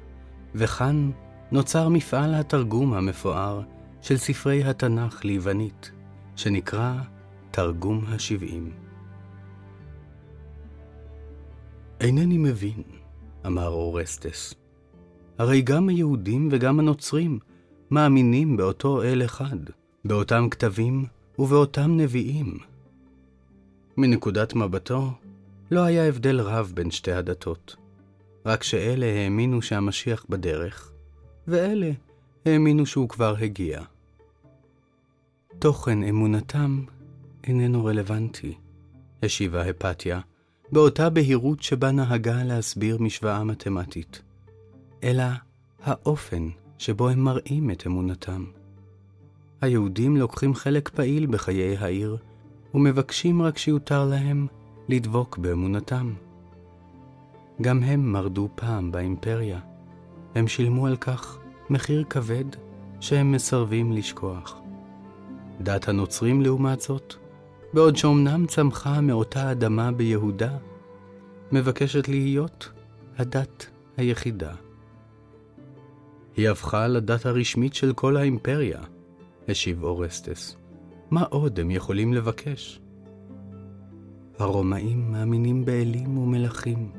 וכאן 0.55 1.11
נוצר 1.51 1.89
מפעל 1.89 2.35
התרגום 2.35 2.93
המפואר 2.93 3.61
של 4.01 4.17
ספרי 4.17 4.63
התנ"ך 4.63 5.25
ליוונית, 5.25 5.91
שנקרא 6.35 6.93
תרגום 7.51 8.05
השבעים. 8.07 8.71
אינני 12.01 12.37
מבין, 12.37 12.83
אמר 13.45 13.67
אורסטס. 13.67 14.64
הרי 15.37 15.61
גם 15.61 15.89
היהודים 15.89 16.49
וגם 16.51 16.79
הנוצרים 16.79 17.39
מאמינים 17.91 18.57
באותו 18.57 19.03
אל 19.03 19.25
אחד, 19.25 19.57
באותם 20.05 20.47
כתבים 20.51 21.05
ובאותם 21.39 21.97
נביאים. 21.97 22.57
מנקודת 23.97 24.53
מבטו, 24.53 25.11
לא 25.71 25.79
היה 25.79 26.07
הבדל 26.07 26.41
רב 26.41 26.71
בין 26.75 26.91
שתי 26.91 27.11
הדתות, 27.11 27.75
רק 28.45 28.63
שאלה 28.63 29.05
האמינו 29.05 29.61
שהמשיח 29.61 30.25
בדרך, 30.29 30.91
ואלה 31.47 31.91
האמינו 32.45 32.85
שהוא 32.85 33.09
כבר 33.09 33.35
הגיע. 33.39 33.81
תוכן 35.59 36.03
אמונתם 36.03 36.83
איננו 37.43 37.85
רלוונטי, 37.85 38.53
השיבה 39.23 39.69
הפתיה, 39.69 40.19
באותה 40.71 41.09
בהירות 41.09 41.63
שבה 41.63 41.91
נהגה 41.91 42.43
להסביר 42.43 42.97
משוואה 42.97 43.43
מתמטית, 43.43 44.21
אלא 45.03 45.23
האופן 45.83 46.49
שבו 46.77 47.09
הם 47.09 47.19
מראים 47.19 47.71
את 47.71 47.87
אמונתם. 47.87 48.45
היהודים 49.61 50.17
לוקחים 50.17 50.55
חלק 50.55 50.89
פעיל 50.89 51.25
בחיי 51.25 51.77
העיר, 51.77 52.17
ומבקשים 52.73 53.41
רק 53.41 53.57
שיותר 53.57 54.05
להם 54.05 54.47
לדבוק 54.89 55.37
באמונתם. 55.37 56.13
גם 57.61 57.83
הם 57.83 58.11
מרדו 58.11 58.49
פעם 58.55 58.91
באימפריה. 58.91 59.59
הם 60.35 60.47
שילמו 60.47 60.87
על 60.87 60.97
כך 60.97 61.37
מחיר 61.69 62.03
כבד 62.09 62.45
שהם 62.99 63.31
מסרבים 63.31 63.91
לשכוח. 63.91 64.61
דת 65.61 65.87
הנוצרים, 65.87 66.41
לעומת 66.41 66.81
זאת, 66.81 67.13
בעוד 67.73 67.95
שאומנם 67.95 68.45
צמחה 68.45 69.01
מאותה 69.01 69.51
אדמה 69.51 69.91
ביהודה, 69.91 70.57
מבקשת 71.51 72.07
להיות 72.07 72.71
הדת 73.17 73.67
היחידה. 73.97 74.64
היא 76.35 76.49
הפכה 76.49 76.87
לדת 76.87 77.25
הרשמית 77.25 77.73
של 77.73 77.93
כל 77.93 78.17
האימפריה, 78.17 78.79
השיב 79.47 79.83
אורסטס. 79.83 80.55
מה 81.11 81.23
עוד 81.23 81.59
הם 81.59 81.71
יכולים 81.71 82.13
לבקש? 82.13 82.81
הרומאים 84.39 85.11
מאמינים 85.11 85.65
באלים 85.65 86.17
ומלכים. 86.17 86.91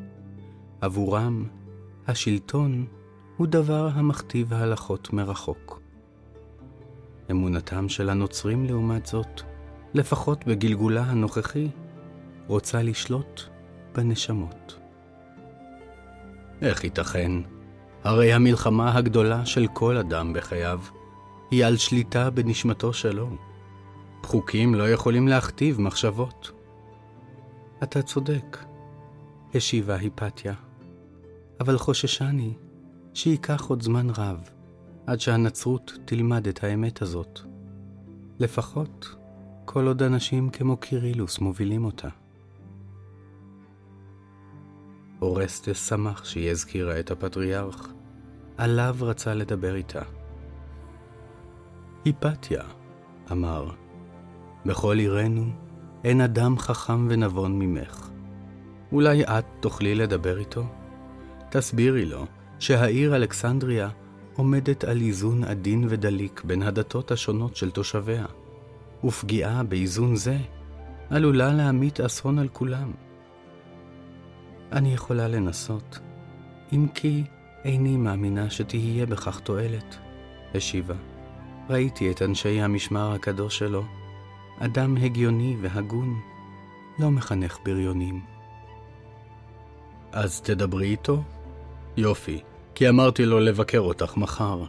עבורם, 0.80 1.44
השלטון 2.06 2.86
הוא 3.36 3.46
דבר 3.46 3.88
המכתיב 3.92 4.52
ההלכות 4.52 5.12
מרחוק. 5.12 5.80
אמונתם 7.30 7.88
של 7.88 8.10
הנוצרים, 8.10 8.64
לעומת 8.64 9.06
זאת, 9.06 9.42
לפחות 9.94 10.46
בגלגולה 10.46 11.02
הנוכחי, 11.02 11.68
רוצה 12.46 12.82
לשלוט 12.82 13.42
בנשמות. 13.94 14.78
איך 16.62 16.84
ייתכן? 16.84 17.32
הרי 18.06 18.32
המלחמה 18.32 18.96
הגדולה 18.96 19.46
של 19.46 19.66
כל 19.72 19.96
אדם 19.96 20.32
בחייו 20.32 20.80
היא 21.50 21.64
על 21.66 21.76
שליטה 21.76 22.30
בנשמתו 22.30 22.92
שלו. 22.92 23.28
חוקים 24.22 24.74
לא 24.74 24.90
יכולים 24.90 25.28
להכתיב 25.28 25.80
מחשבות. 25.80 26.50
אתה 27.82 28.02
צודק, 28.02 28.58
השיבה 29.54 29.96
היפתיה, 29.96 30.54
אבל 31.60 31.78
חוששני 31.78 32.54
שייקח 33.14 33.64
עוד 33.64 33.82
זמן 33.82 34.10
רב 34.10 34.50
עד 35.06 35.20
שהנצרות 35.20 35.92
תלמד 36.04 36.48
את 36.48 36.64
האמת 36.64 37.02
הזאת. 37.02 37.40
לפחות 38.38 39.16
כל 39.64 39.86
עוד 39.86 40.02
אנשים 40.02 40.50
כמו 40.50 40.76
קירילוס 40.76 41.38
מובילים 41.38 41.84
אותה. 41.84 42.08
אורסטס 45.22 45.88
שמח 45.88 46.24
שהיא 46.24 46.50
הזכירה 46.50 47.00
את 47.00 47.10
הפטריארך, 47.10 47.95
עליו 48.56 48.96
רצה 49.00 49.34
לדבר 49.34 49.74
איתה. 49.74 50.02
היפתיה, 52.04 52.62
אמר, 53.32 53.70
בכל 54.66 54.98
עירנו 54.98 55.44
אין 56.04 56.20
אדם 56.20 56.58
חכם 56.58 57.06
ונבון 57.10 57.58
ממך. 57.58 58.10
אולי 58.92 59.24
את 59.24 59.44
תוכלי 59.60 59.94
לדבר 59.94 60.38
איתו? 60.38 60.64
תסבירי 61.50 62.04
לו 62.04 62.26
שהעיר 62.58 63.16
אלכסנדריה 63.16 63.88
עומדת 64.36 64.84
על 64.84 65.00
איזון 65.00 65.44
עדין 65.44 65.86
ודליק 65.88 66.42
בין 66.44 66.62
הדתות 66.62 67.10
השונות 67.10 67.56
של 67.56 67.70
תושביה, 67.70 68.26
ופגיעה 69.04 69.62
באיזון 69.62 70.16
זה 70.16 70.38
עלולה 71.10 71.52
להמיט 71.52 72.00
אסון 72.00 72.38
על 72.38 72.48
כולם. 72.48 72.92
אני 74.72 74.94
יכולה 74.94 75.28
לנסות, 75.28 75.98
אם 76.72 76.86
כי 76.94 77.24
איני 77.66 77.96
מאמינה 77.96 78.50
שתהיה 78.50 79.06
בכך 79.06 79.40
תועלת, 79.40 79.96
השיבה. 80.54 80.94
ראיתי 81.70 82.10
את 82.10 82.22
אנשי 82.22 82.60
המשמר 82.60 83.12
הקדוש 83.12 83.58
שלו, 83.58 83.84
אדם 84.58 84.96
הגיוני 84.96 85.56
והגון, 85.60 86.20
לא 86.98 87.10
מחנך 87.10 87.58
בריונים. 87.64 88.20
אז 90.12 90.40
תדברי 90.40 90.86
איתו? 90.86 91.22
יופי, 91.96 92.40
כי 92.74 92.88
אמרתי 92.88 93.26
לו 93.26 93.40
לבקר 93.40 93.80
אותך 93.80 94.16
מחר. 94.16 94.64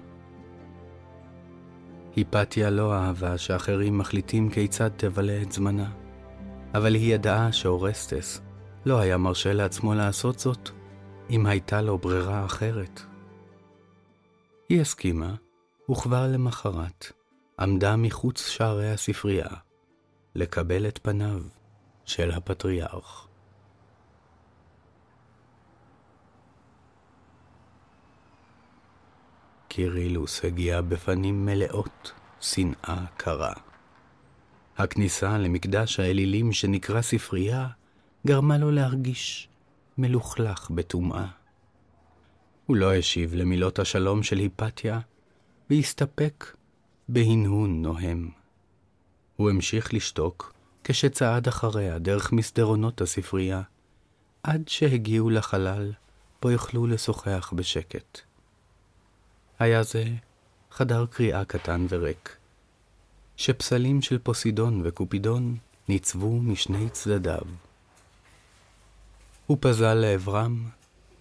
היפתיה 2.15 2.69
לא 2.69 2.93
אהבה 2.93 3.37
שאחרים 3.37 3.97
מחליטים 3.97 4.49
כיצד 4.49 4.89
תבלה 4.97 5.41
את 5.41 5.51
זמנה, 5.51 5.89
אבל 6.73 6.95
היא 6.95 7.13
ידעה 7.13 7.51
שאורסטס 7.51 8.41
לא 8.85 8.99
היה 8.99 9.17
מרשה 9.17 9.53
לעצמו 9.53 9.93
לעשות 9.93 10.39
זאת 10.39 10.69
אם 11.29 11.45
הייתה 11.45 11.81
לו 11.81 11.97
ברירה 11.97 12.45
אחרת. 12.45 13.01
היא 14.69 14.81
הסכימה, 14.81 15.35
וכבר 15.91 16.27
למחרת 16.27 17.11
עמדה 17.59 17.95
מחוץ 17.95 18.47
שערי 18.47 18.91
הספרייה 18.91 19.49
לקבל 20.35 20.87
את 20.87 20.99
פניו 21.03 21.41
של 22.05 22.31
הפטריארך. 22.31 23.27
קירילוס 29.67 30.45
הגיע 30.45 30.81
בפנים 30.81 31.45
מלאות 31.45 32.11
שנאה 32.41 33.05
קרה. 33.17 33.53
הכניסה 34.77 35.37
למקדש 35.37 35.99
האלילים 35.99 36.51
שנקרא 36.51 37.01
ספרייה 37.01 37.67
גרמה 38.27 38.57
לו 38.57 38.71
להרגיש 38.71 39.49
מלוכלך 39.97 40.71
בטומאה. 40.71 41.27
הוא 42.65 42.75
לא 42.75 42.93
השיב 42.95 43.33
למילות 43.33 43.79
השלום 43.79 44.23
של 44.23 44.37
היפתיה, 44.37 44.99
והסתפק 45.69 46.55
בהנהון 47.09 47.81
נוהם. 47.81 48.29
הוא 49.35 49.49
המשיך 49.49 49.93
לשתוק 49.93 50.53
כשצעד 50.83 51.47
אחריה 51.47 51.99
דרך 51.99 52.31
מסדרונות 52.31 53.01
הספרייה, 53.01 53.61
עד 54.43 54.67
שהגיעו 54.67 55.29
לחלל 55.29 55.93
בו 56.41 56.51
יוכלו 56.51 56.87
לשוחח 56.87 57.53
בשקט. 57.55 58.19
היה 59.59 59.83
זה 59.83 60.05
חדר 60.71 61.05
קריאה 61.05 61.45
קטן 61.45 61.85
וריק, 61.89 62.37
שפסלים 63.37 64.01
של 64.01 64.17
פוסידון 64.17 64.81
וקופידון 64.83 65.57
ניצבו 65.89 66.39
משני 66.39 66.89
צדדיו. 66.89 67.66
הוא 69.47 69.57
פזל 69.61 69.93
לעברם 69.93 70.69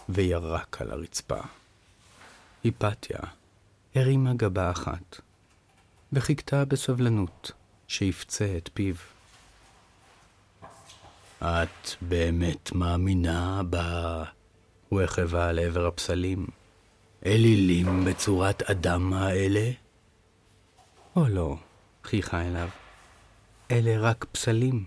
וירק 0.09 0.81
על 0.81 0.91
הרצפה. 0.91 1.41
היפתיה 2.65 3.19
הרימה 3.95 4.35
גבה 4.35 4.71
אחת, 4.71 5.21
וחיכתה 6.13 6.65
בסבלנות 6.65 7.53
שיפצה 7.89 8.55
את 8.57 8.71
פיו. 8.75 8.95
את 11.43 11.91
באמת 12.03 12.73
מאמינה 12.73 13.63
ב... 13.71 13.77
הוא 14.89 15.03
החווה 15.03 15.53
לעבר 15.53 15.87
הפסלים. 15.87 16.47
אלילים 17.27 18.05
בצורת 18.05 18.63
אדם 18.63 19.13
האלה? 19.13 19.71
או 21.17 21.29
לא, 21.29 21.57
חייכה 22.05 22.43
אליו. 22.43 22.69
אלה 23.71 24.01
רק 24.01 24.27
פסלים, 24.33 24.85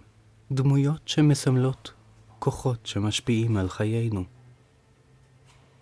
דמויות 0.52 1.02
שמסמלות 1.06 1.94
כוחות 2.40 2.86
שמשפיעים 2.86 3.58
על 3.58 3.70
חיינו. 3.70 4.24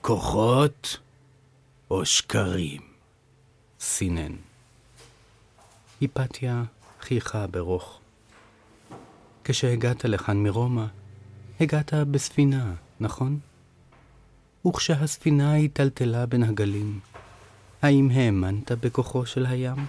כוחות 0.02 1.00
או 1.92 2.06
שקרים? 2.06 2.82
סינן. 3.80 4.36
היפתיה 6.02 6.64
חייכה 7.02 7.48
ברוך. 7.48 8.00
כשהגעת 9.44 10.06
לכאן 10.06 10.44
מרומא, 10.44 10.86
הגעת 11.60 11.94
בספינה, 11.94 12.74
נכון? 13.00 13.40
וכשהספינה 14.68 15.52
היטלטלה 15.52 16.26
בין 16.26 16.44
הגלים, 16.44 17.00
האם 17.82 18.10
האמנת 18.14 18.72
בכוחו 18.72 19.26
של 19.26 19.46
הים? 19.46 19.86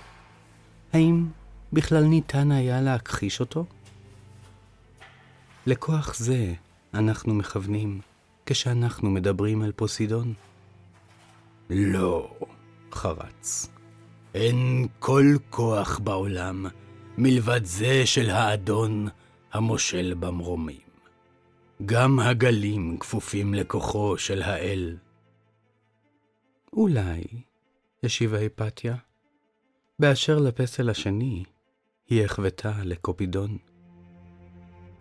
האם 0.93 1.27
בכלל 1.73 2.05
ניתן 2.05 2.53
היה 2.53 2.81
להכחיש 2.81 3.41
אותו? 3.41 3.65
לכוח 5.69 6.15
זה 6.15 6.55
אנחנו 6.95 7.35
מכוונים 7.35 8.01
כשאנחנו 8.47 9.11
מדברים 9.11 9.63
על 9.63 9.73
פוסידון. 9.73 10.35
לא, 11.71 12.39
חרץ. 12.93 13.69
אין 14.35 14.87
כל 14.99 15.25
כוח 15.51 15.99
בעולם 15.99 16.67
מלבד 17.19 17.65
זה 17.65 18.07
של 18.07 18.31
האדון 18.31 19.09
המושל 19.53 20.15
במרומים. 20.21 20.81
גם 21.87 22.21
הגלים 22.21 22.99
כפופים 22.99 23.55
לכוחו 23.55 24.19
של 24.19 24.43
האל. 24.43 24.97
אולי, 26.73 27.25
השיבה 28.03 28.39
היפתיה, 28.39 28.97
באשר 29.99 30.39
לפסל 30.39 30.91
השני, 30.91 31.45
היא 32.09 32.25
החוותה 32.25 32.73
לקופידון. 32.85 33.59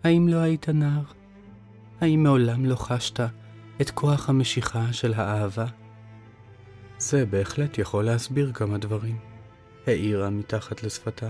האם 0.08 0.28
לא 0.28 0.36
היית 0.36 0.68
נער? 0.68 1.02
האם 2.00 2.22
מעולם 2.22 2.66
לא 2.66 2.74
חשת 2.74 3.20
את 3.80 3.90
כוח 3.90 4.28
המשיכה 4.28 4.92
של 4.92 5.14
האהבה? 5.14 5.66
זה 6.98 7.26
בהחלט 7.26 7.78
יכול 7.78 8.04
להסביר 8.04 8.52
כמה 8.52 8.78
דברים, 8.78 9.18
העירה 9.86 10.30
מתחת 10.30 10.82
לשפתה. 10.82 11.28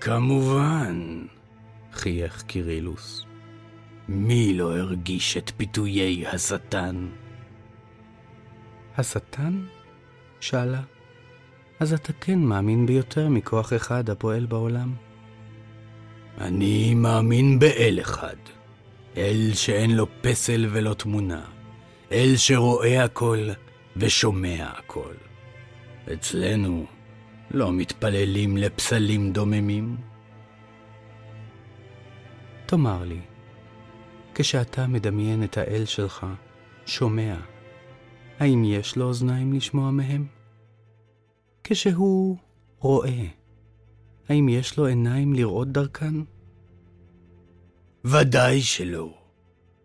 כמובן, 0.00 1.22
חייך 1.92 2.42
קירילוס. 2.42 3.24
מי 4.08 4.54
לא 4.54 4.76
הרגיש 4.76 5.36
את 5.36 5.52
פיתויי 5.56 6.26
השטן? 6.26 7.06
השטן? 8.98 9.64
שאלה. 10.40 10.82
אז 11.80 11.92
אתה 11.92 12.12
כן 12.12 12.38
מאמין 12.38 12.86
ביותר 12.86 13.28
מכוח 13.28 13.72
אחד 13.72 14.10
הפועל 14.10 14.46
בעולם. 14.46 14.94
אני 16.40 16.94
מאמין 16.94 17.58
באל 17.58 17.98
אחד, 18.00 18.36
אל 19.16 19.50
שאין 19.54 19.96
לו 19.96 20.06
פסל 20.20 20.66
ולא 20.70 20.94
תמונה, 20.94 21.44
אל 22.12 22.36
שרואה 22.36 23.04
הכל 23.04 23.48
ושומע 23.96 24.66
הכל. 24.78 25.14
אצלנו 26.12 26.86
לא 27.50 27.72
מתפללים 27.72 28.56
לפסלים 28.56 29.32
דוממים. 29.32 29.96
תאמר 32.66 33.04
לי, 33.04 33.20
כשאתה 34.34 34.86
מדמיין 34.86 35.44
את 35.44 35.58
האל 35.58 35.84
שלך, 35.84 36.26
שומע, 36.86 37.36
האם 38.38 38.64
יש 38.64 38.96
לו 38.96 39.04
אוזניים 39.04 39.52
לשמוע 39.52 39.90
מהם? 39.90 40.26
כשהוא 41.64 42.36
רואה. 42.78 43.39
האם 44.30 44.48
יש 44.48 44.78
לו 44.78 44.86
עיניים 44.86 45.34
לראות 45.34 45.72
דרכן? 45.72 46.14
ודאי 48.04 48.62
שלא. 48.62 49.18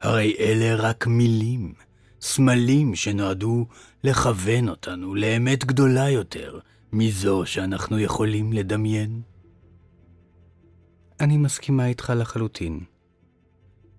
הרי 0.01 0.35
אלה 0.39 0.75
רק 0.75 1.07
מילים, 1.07 1.73
סמלים 2.21 2.95
שנועדו 2.95 3.65
לכוון 4.03 4.69
אותנו 4.69 5.15
לאמת 5.15 5.65
גדולה 5.65 6.09
יותר 6.09 6.59
מזו 6.93 7.45
שאנחנו 7.45 7.99
יכולים 7.99 8.53
לדמיין. 8.53 9.21
אני 11.19 11.37
מסכימה 11.37 11.87
איתך 11.87 12.13
לחלוטין. 12.15 12.79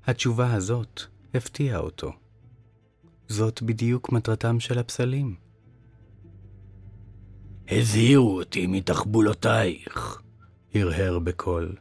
התשובה 0.05 0.53
הזאת 0.55 1.03
הפתיעה 1.35 1.79
אותו. 1.79 2.13
זאת 3.29 3.63
בדיוק 3.63 4.13
מטרתם 4.13 4.61
של 4.61 4.79
הפסלים. 4.79 5.35
הזהירו 7.69 8.39
אותי 8.39 8.67
מתחבולותייך, 8.67 10.23
הרהר 10.81 11.19
בקול. 11.19 11.75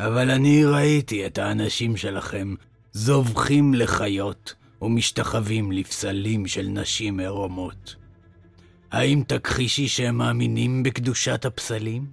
אבל 0.00 0.30
אני 0.30 0.64
ראיתי 0.64 1.26
את 1.26 1.38
האנשים 1.38 1.96
שלכם 1.96 2.54
זובחים 2.92 3.74
לחיות 3.74 4.54
ומשתחווים 4.82 5.72
לפסלים 5.72 6.46
של 6.46 6.68
נשים 6.68 7.20
עירומות. 7.20 7.96
האם 8.90 9.22
תכחישי 9.26 9.88
שהם 9.88 10.16
מאמינים 10.16 10.82
בקדושת 10.82 11.44
הפסלים? 11.44 12.06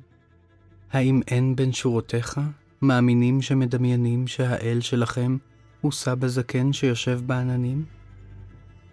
האם 0.91 1.21
אין 1.27 1.55
בין 1.55 1.73
שורותיך 1.73 2.39
מאמינים 2.81 3.41
שמדמיינים 3.41 4.27
שהאל 4.27 4.81
שלכם 4.81 5.37
הוא 5.81 5.91
סבא 5.91 6.27
זקן 6.27 6.73
שיושב 6.73 7.21
בעננים? 7.25 7.85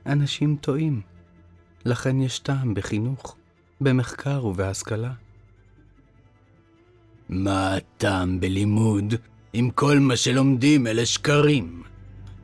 אנשים 0.06 0.56
טועים, 0.60 1.00
לכן 1.84 2.20
יש 2.20 2.38
טעם 2.38 2.74
בחינוך, 2.74 3.36
במחקר 3.80 4.46
ובהשכלה. 4.46 5.12
מה 7.30 7.74
הטעם 7.74 8.40
בלימוד 8.40 9.14
אם 9.54 9.70
כל 9.74 9.98
מה 9.98 10.16
שלומדים 10.16 10.86
אלה 10.86 11.06
שקרים? 11.06 11.82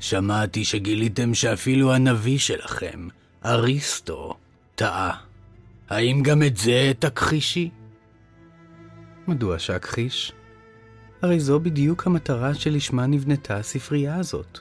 שמעתי 0.01 0.65
שגיליתם 0.65 1.35
שאפילו 1.35 1.95
הנביא 1.95 2.39
שלכם, 2.39 3.09
אריסטו, 3.45 4.35
טעה. 4.75 5.17
האם 5.89 6.23
גם 6.23 6.43
את 6.43 6.57
זה 6.57 6.93
תכחישי? 6.99 7.71
מדוע 9.29 9.59
שאכחיש? 9.59 10.33
הרי 11.23 11.41
זו 11.41 11.61
בדיוק 11.61 12.07
המטרה 12.07 12.55
שלשמה 12.55 13.07
נבנתה 13.07 13.57
הספרייה 13.57 14.17
הזאת. 14.17 14.59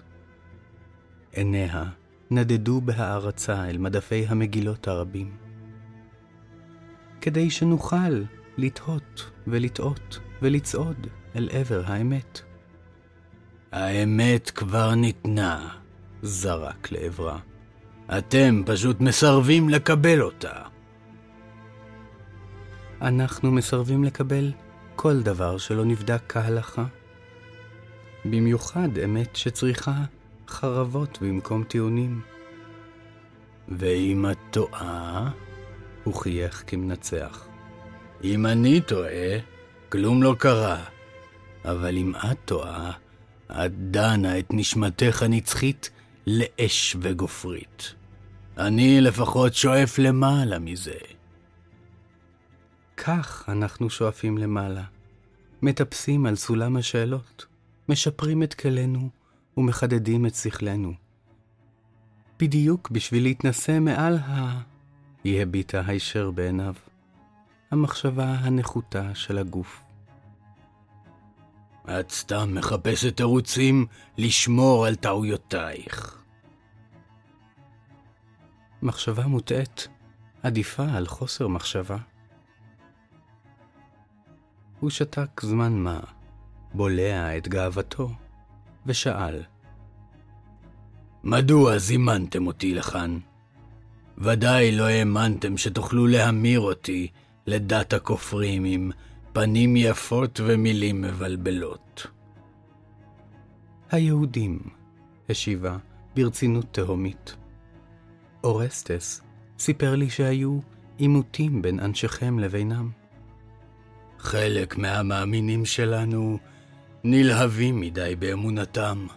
עיניה 1.34 1.84
נדדו 2.32 2.82
בהערצה 2.82 3.70
אל 3.70 3.78
מדפי 3.78 4.26
המגילות 4.28 4.88
הרבים. 4.88 5.32
כדי 7.22 7.50
שנוכל 7.50 8.24
לתהות 8.58 9.32
ולטעות 9.48 10.20
ולצעוד 10.42 11.08
אל 11.36 11.50
עבר 11.52 11.82
האמת. 11.86 12.42
האמת 13.72 14.50
כבר 14.50 14.96
ניתנה, 14.96 15.70
זרק 16.22 16.92
לעברה. 16.92 17.40
אתם 18.18 18.62
פשוט 18.66 19.02
מסרבים 19.02 19.70
לקבל 19.70 20.22
אותה. 20.22 20.62
אנחנו 23.02 23.52
מסרבים 23.52 24.04
לקבל 24.04 24.52
כל 24.96 25.22
דבר 25.22 25.58
שלא 25.58 25.86
נבדק 25.86 26.22
כהלכה. 26.30 26.86
במיוחד 28.26 28.98
אמת 29.06 29.36
שצריכה 29.36 29.94
חרבות 30.48 31.18
במקום 31.22 31.64
טיעונים. 31.64 32.22
ואם 33.70 34.26
את 34.32 34.38
טועה? 34.52 35.32
הוא 36.04 36.14
חייך 36.14 36.64
כמנצח. 36.68 37.48
אם 38.26 38.46
אני 38.46 38.82
טועה, 38.82 39.40
כלום 39.90 40.24
לא 40.24 40.36
קרה. 40.40 40.84
אבל 41.66 41.98
אם 41.98 42.16
את 42.16 42.38
טועה, 42.46 42.92
את 43.52 43.92
דנה 43.92 44.40
את 44.40 44.46
נשמתך 44.50 45.24
הנצחית 45.24 45.90
לאש 46.28 46.96
וגופרית. 47.02 47.94
אני 48.58 49.02
לפחות 49.02 49.54
שואף 49.54 50.00
למעלה 50.00 50.60
מזה. 50.60 50.98
כך 52.98 53.46
אנחנו 53.48 53.90
שואפים 53.90 54.38
למעלה, 54.38 54.84
מטפסים 55.62 56.26
על 56.26 56.36
סולם 56.36 56.78
השאלות, 56.78 57.46
משפרים 57.90 58.44
את 58.44 58.54
כלינו 58.54 59.10
ומחדדים 59.58 60.26
את 60.26 60.36
שכלנו. 60.36 60.94
בדיוק 62.40 62.92
בשביל 62.92 63.24
להתנשא 63.24 63.80
מעל 63.80 64.18
ה... 64.18 64.62
היא 65.24 65.42
הביטה 65.42 65.82
הישר 65.86 66.32
בעיניו, 66.32 66.74
המחשבה 67.76 68.26
הנחותה 68.26 69.16
של 69.16 69.38
הגוף. 69.38 69.84
את 71.84 72.12
סתם 72.12 72.56
מחפשת 72.56 73.18
תירוצים 73.18 73.86
לשמור 74.18 74.86
על 74.86 74.96
טעויותייך. 74.96 76.24
מחשבה 78.82 79.28
מוטעית 79.28 79.88
עדיפה 80.44 80.84
על 80.84 81.08
חוסר 81.08 81.48
מחשבה. 81.48 81.98
הוא 84.80 84.90
שתק 84.90 85.42
זמן 85.42 85.74
מה, 85.74 86.00
בולע 86.74 87.38
את 87.38 87.48
גאוותו, 87.48 88.10
ושאל, 88.86 89.44
מדוע 91.24 91.78
זימנתם 91.78 92.48
אותי 92.48 92.74
לכאן? 92.74 93.20
ודאי 94.18 94.72
לא 94.72 94.84
האמנתם 94.84 95.58
שתוכלו 95.58 96.08
להמיר 96.08 96.60
אותי 96.60 97.08
לדת 97.48 97.94
הכופרים 97.94 98.66
עם 98.66 98.92
פנים 99.34 99.76
יפות 99.76 100.40
ומילים 100.44 101.02
מבלבלות. 101.02 102.08
היהודים, 103.92 104.60
השיבה 105.30 105.78
ברצינות 106.16 106.66
תהומית. 106.72 107.36
אורסטס 108.44 109.22
סיפר 109.60 109.96
לי 109.96 110.10
שהיו 110.10 110.60
עימותים 110.98 111.62
בין 111.62 111.80
אנשיכם 111.80 112.40
לבינם. 112.40 112.90
חלק 114.20 114.78
מהמאמינים 114.78 115.66
שלנו 115.66 116.38
נלהבים 117.04 117.80
מדי 117.80 118.16
באמונתם. 118.20 119.08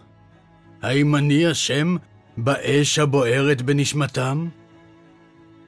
האם 0.81 1.15
אני 1.15 1.51
אשם 1.51 1.95
באש 2.37 2.99
הבוערת 2.99 3.61
בנשמתם? 3.61 4.47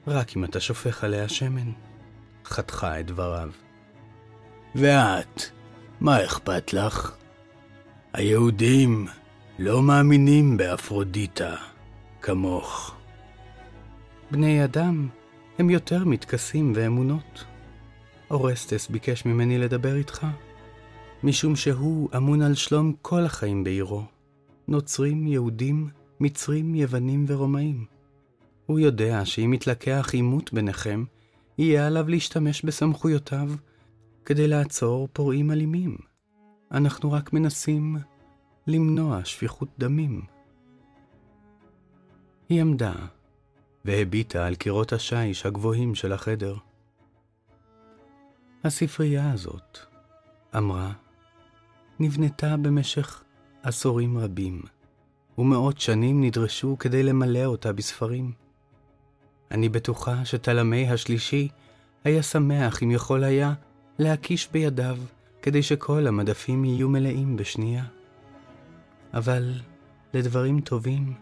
רק 0.06 0.36
אם 0.36 0.44
אתה 0.44 0.60
שופך 0.60 1.04
עליה 1.04 1.28
שמן, 1.28 1.70
חתכה 2.44 3.00
את 3.00 3.06
דבריו. 3.06 3.50
ואת, 4.74 5.42
מה 6.00 6.24
אכפת 6.24 6.72
לך? 6.72 7.16
היהודים 8.12 9.06
לא 9.58 9.82
מאמינים 9.82 10.56
באפרודיטה, 10.56 11.56
כמוך. 12.22 12.94
בני 14.30 14.64
אדם 14.64 15.08
הם 15.58 15.70
יותר 15.70 16.04
מטקסים 16.04 16.72
ואמונות. 16.76 17.44
אורסטס 18.30 18.88
ביקש 18.88 19.24
ממני 19.24 19.58
לדבר 19.58 19.96
איתך, 19.96 20.26
משום 21.22 21.56
שהוא 21.56 22.08
אמון 22.16 22.42
על 22.42 22.54
שלום 22.54 22.92
כל 23.02 23.24
החיים 23.24 23.64
בעירו, 23.64 24.04
נוצרים, 24.68 25.26
יהודים, 25.26 25.88
מצרים, 26.20 26.74
יוונים 26.74 27.24
ורומאים. 27.28 27.84
הוא 28.66 28.80
יודע 28.80 29.24
שאם 29.24 29.54
יתלקח 29.54 30.10
עימות 30.12 30.52
ביניכם, 30.52 31.04
יהיה 31.58 31.86
עליו 31.86 32.08
להשתמש 32.08 32.62
בסמכויותיו 32.62 33.48
כדי 34.24 34.48
לעצור 34.48 35.08
פורעים 35.12 35.50
אלימים. 35.50 35.96
אנחנו 36.72 37.12
רק 37.12 37.32
מנסים 37.32 37.96
למנוע 38.66 39.24
שפיכות 39.24 39.68
דמים. 39.78 40.22
היא 42.48 42.60
עמדה 42.60 42.94
והביטה 43.84 44.46
על 44.46 44.54
קירות 44.54 44.92
השיש 44.92 45.46
הגבוהים 45.46 45.94
של 45.94 46.12
החדר. 46.12 46.56
הספרייה 48.64 49.32
הזאת, 49.32 49.78
אמרה, 50.56 50.92
נבנתה 52.00 52.56
במשך 52.56 53.24
עשורים 53.62 54.18
רבים, 54.18 54.62
ומאות 55.38 55.80
שנים 55.80 56.24
נדרשו 56.24 56.76
כדי 56.78 57.02
למלא 57.02 57.44
אותה 57.44 57.72
בספרים. 57.72 58.32
אני 59.52 59.68
בטוחה 59.68 60.24
שתלמי 60.24 60.90
השלישי 60.90 61.48
היה 62.04 62.22
שמח 62.22 62.82
אם 62.82 62.90
יכול 62.90 63.24
היה 63.24 63.52
להקיש 63.98 64.48
בידיו 64.52 64.96
כדי 65.42 65.62
שכל 65.62 66.06
המדפים 66.06 66.64
יהיו 66.64 66.88
מלאים 66.88 67.36
בשנייה. 67.36 67.84
אבל 69.14 69.52
לדברים 70.14 70.60
טובים 70.60 71.14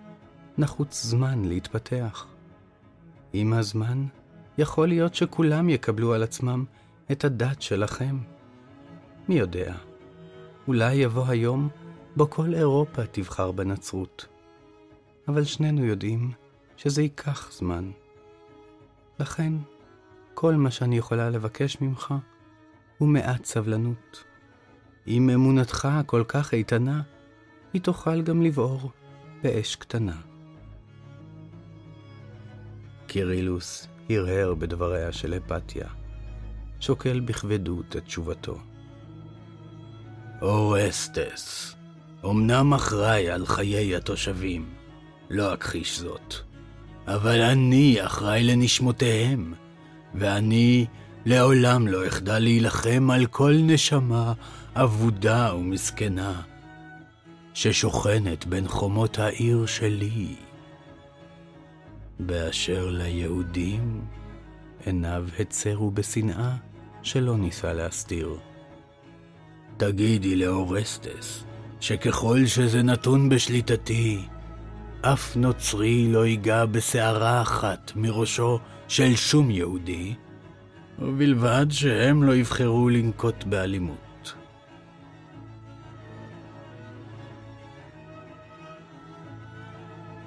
נחוץ 0.59 1.03
זמן 1.03 1.45
להתפתח. 1.45 2.27
עם 3.33 3.53
הזמן, 3.53 4.07
יכול 4.59 4.89
להיות 4.89 5.15
שכולם 5.15 5.69
יקבלו 5.69 6.15
על 6.15 6.23
עצמם 6.23 6.65
את 7.13 7.25
הדת 7.25 7.63
שלכם. 7.63 8.19
מי 9.29 9.35
יודע, 9.35 9.75
אולי 10.69 10.95
יבוא 10.95 11.27
היום 11.29 11.69
בו 12.17 12.31
כל 12.31 12.55
אירופה 12.55 13.07
תבחר 13.07 13.53
בנצרות. 13.53 14.27
אבל 15.29 15.45
שנינו 15.45 15.85
יודעים 15.85 16.33
שזה 16.77 17.03
ייקח 17.03 17.53
זמן. 17.53 17.91
לכן, 19.21 19.53
כל 20.35 20.55
מה 20.55 20.71
שאני 20.71 20.99
יכולה 20.99 21.31
לבקש 21.31 21.81
ממך 21.81 22.15
הוא 22.99 23.09
מעט 23.09 23.45
סבלנות. 23.45 24.25
אם 25.07 25.31
אמונתך 25.31 25.89
כל 26.07 26.25
כך 26.29 26.55
איתנה, 26.55 27.03
היא 27.73 27.83
תוכל 27.83 28.23
גם 28.23 28.43
לבעור 28.43 28.91
באש 29.43 29.77
קטנה. 29.77 30.17
קירילוס 33.07 33.89
הרהר 34.11 34.55
בדבריה 34.55 35.13
של 35.13 35.35
אפתיה, 35.35 35.89
שוקל 36.81 37.21
בכבדות 37.21 37.97
את 37.97 38.05
תשובתו. 38.05 38.59
אורסטס, 40.43 41.77
אמנם 42.25 42.75
אחראי 42.75 43.31
על 43.31 43.47
חיי 43.47 43.97
התושבים, 43.97 44.75
לא 45.31 45.55
אכחיש 45.55 46.01
זאת, 46.01 46.50
אבל 47.15 47.41
אני 47.41 47.97
אחראי 48.07 48.45
לנשמותיהם, 48.45 49.55
ואני 50.15 50.87
לעולם 51.27 51.89
לא 51.89 52.09
אחדל 52.09 52.39
להילחם 52.39 53.11
על 53.11 53.27
כל 53.27 53.55
נשמה 53.63 54.33
אבודה 54.75 55.55
ומסכנה, 55.55 56.43
ששוכנת 57.55 58.47
בין 58.47 58.69
חומות 58.69 59.19
העיר 59.19 59.67
שלי. 59.67 60.35
באשר 62.21 62.91
ליהודים, 62.91 64.01
עיניו 64.87 65.25
הצרו 65.39 65.91
בשנאה 65.91 66.57
שלא 67.03 67.37
ניסה 67.37 67.73
להסתיר. 67.73 68.37
תגידי 69.77 70.37
לאורסטס, 70.37 71.45
שככל 71.81 72.47
שזה 72.47 72.83
נתון 72.83 73.29
בשליטתי, 73.29 74.23
אף 75.03 75.37
נוצרי 75.37 76.13
לא 76.13 76.27
ייגע 76.27 76.67
בשערה 76.67 77.43
אחת 77.43 77.93
מראשו 77.97 78.59
של 78.89 79.17
שום 79.17 79.51
יהודי, 79.51 80.15
ובלבד 80.99 81.67
שהם 81.71 82.23
לא 82.23 82.35
יבחרו 82.35 82.89
לנקוט 82.89 83.45
באלימות. 83.45 84.35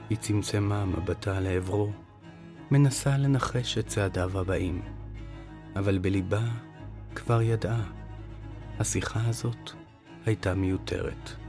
היא 0.09 0.17
צמצמה 0.17 0.85
מבטה 0.85 1.39
לעברו, 1.39 1.91
מנסה 2.71 3.17
לנחש 3.17 3.77
את 3.77 3.87
צעדיו 3.87 4.39
הבאים, 4.39 4.81
אבל 5.75 5.97
בליבה 5.97 6.43
כבר 7.15 7.41
ידעה, 7.41 7.83
השיחה 8.79 9.19
הזאת 9.25 9.71
הייתה 10.25 10.53
מיותרת. 10.53 11.42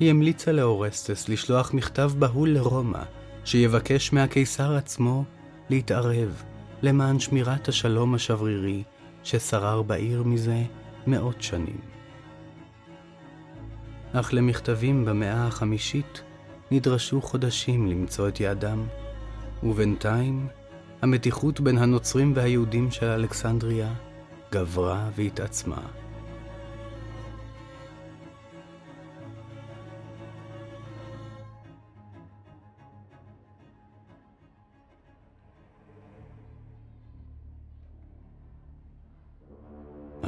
היא 0.00 0.10
המליצה 0.10 0.52
לאורסטס 0.52 1.28
לשלוח 1.28 1.74
מכתב 1.74 2.12
בהול 2.18 2.48
לרומא, 2.50 3.02
שיבקש 3.44 4.12
מהקיסר 4.12 4.76
עצמו 4.76 5.24
להתערב 5.70 6.42
למען 6.82 7.18
שמירת 7.18 7.68
השלום 7.68 8.14
השברירי 8.14 8.82
ששרר 9.24 9.82
בעיר 9.82 10.22
מזה 10.22 10.62
מאות 11.06 11.42
שנים. 11.42 11.80
אך 14.12 14.34
למכתבים 14.34 15.04
במאה 15.04 15.46
החמישית 15.46 16.22
נדרשו 16.70 17.22
חודשים 17.22 17.86
למצוא 17.86 18.28
את 18.28 18.40
יעדם, 18.40 18.86
ובינתיים 19.62 20.48
המתיחות 21.02 21.60
בין 21.60 21.78
הנוצרים 21.78 22.32
והיהודים 22.36 22.90
של 22.90 23.06
אלכסנדריה 23.06 23.94
גברה 24.52 25.08
והתעצמה. 25.14 25.82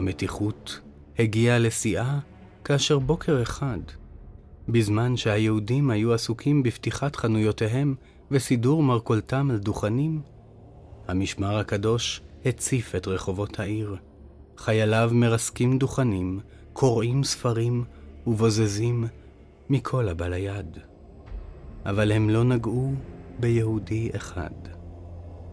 המתיחות 0.02 0.80
הגיעה 1.18 1.58
לשיאה 1.58 2.18
כאשר 2.64 2.98
בוקר 2.98 3.42
אחד, 3.42 3.78
בזמן 4.68 5.16
שהיהודים 5.16 5.90
היו 5.90 6.14
עסוקים 6.14 6.62
בפתיחת 6.62 7.16
חנויותיהם 7.16 7.94
וסידור 8.30 8.82
מרכולתם 8.82 9.50
על 9.50 9.58
דוכנים, 9.58 10.20
המשמר 11.08 11.58
הקדוש 11.58 12.20
הציף 12.44 12.94
את 12.94 13.08
רחובות 13.08 13.60
העיר. 13.60 13.96
חייליו 14.58 15.10
מרסקים 15.12 15.78
דוכנים, 15.78 16.40
קוראים 16.72 17.24
ספרים 17.24 17.84
ובוזזים 18.26 19.04
מכל 19.70 20.08
הבא 20.08 20.28
ליד. 20.28 20.78
אבל 21.86 22.12
הם 22.12 22.30
לא 22.30 22.44
נגעו 22.44 22.92
ביהודי 23.40 24.10
אחד. 24.16 24.50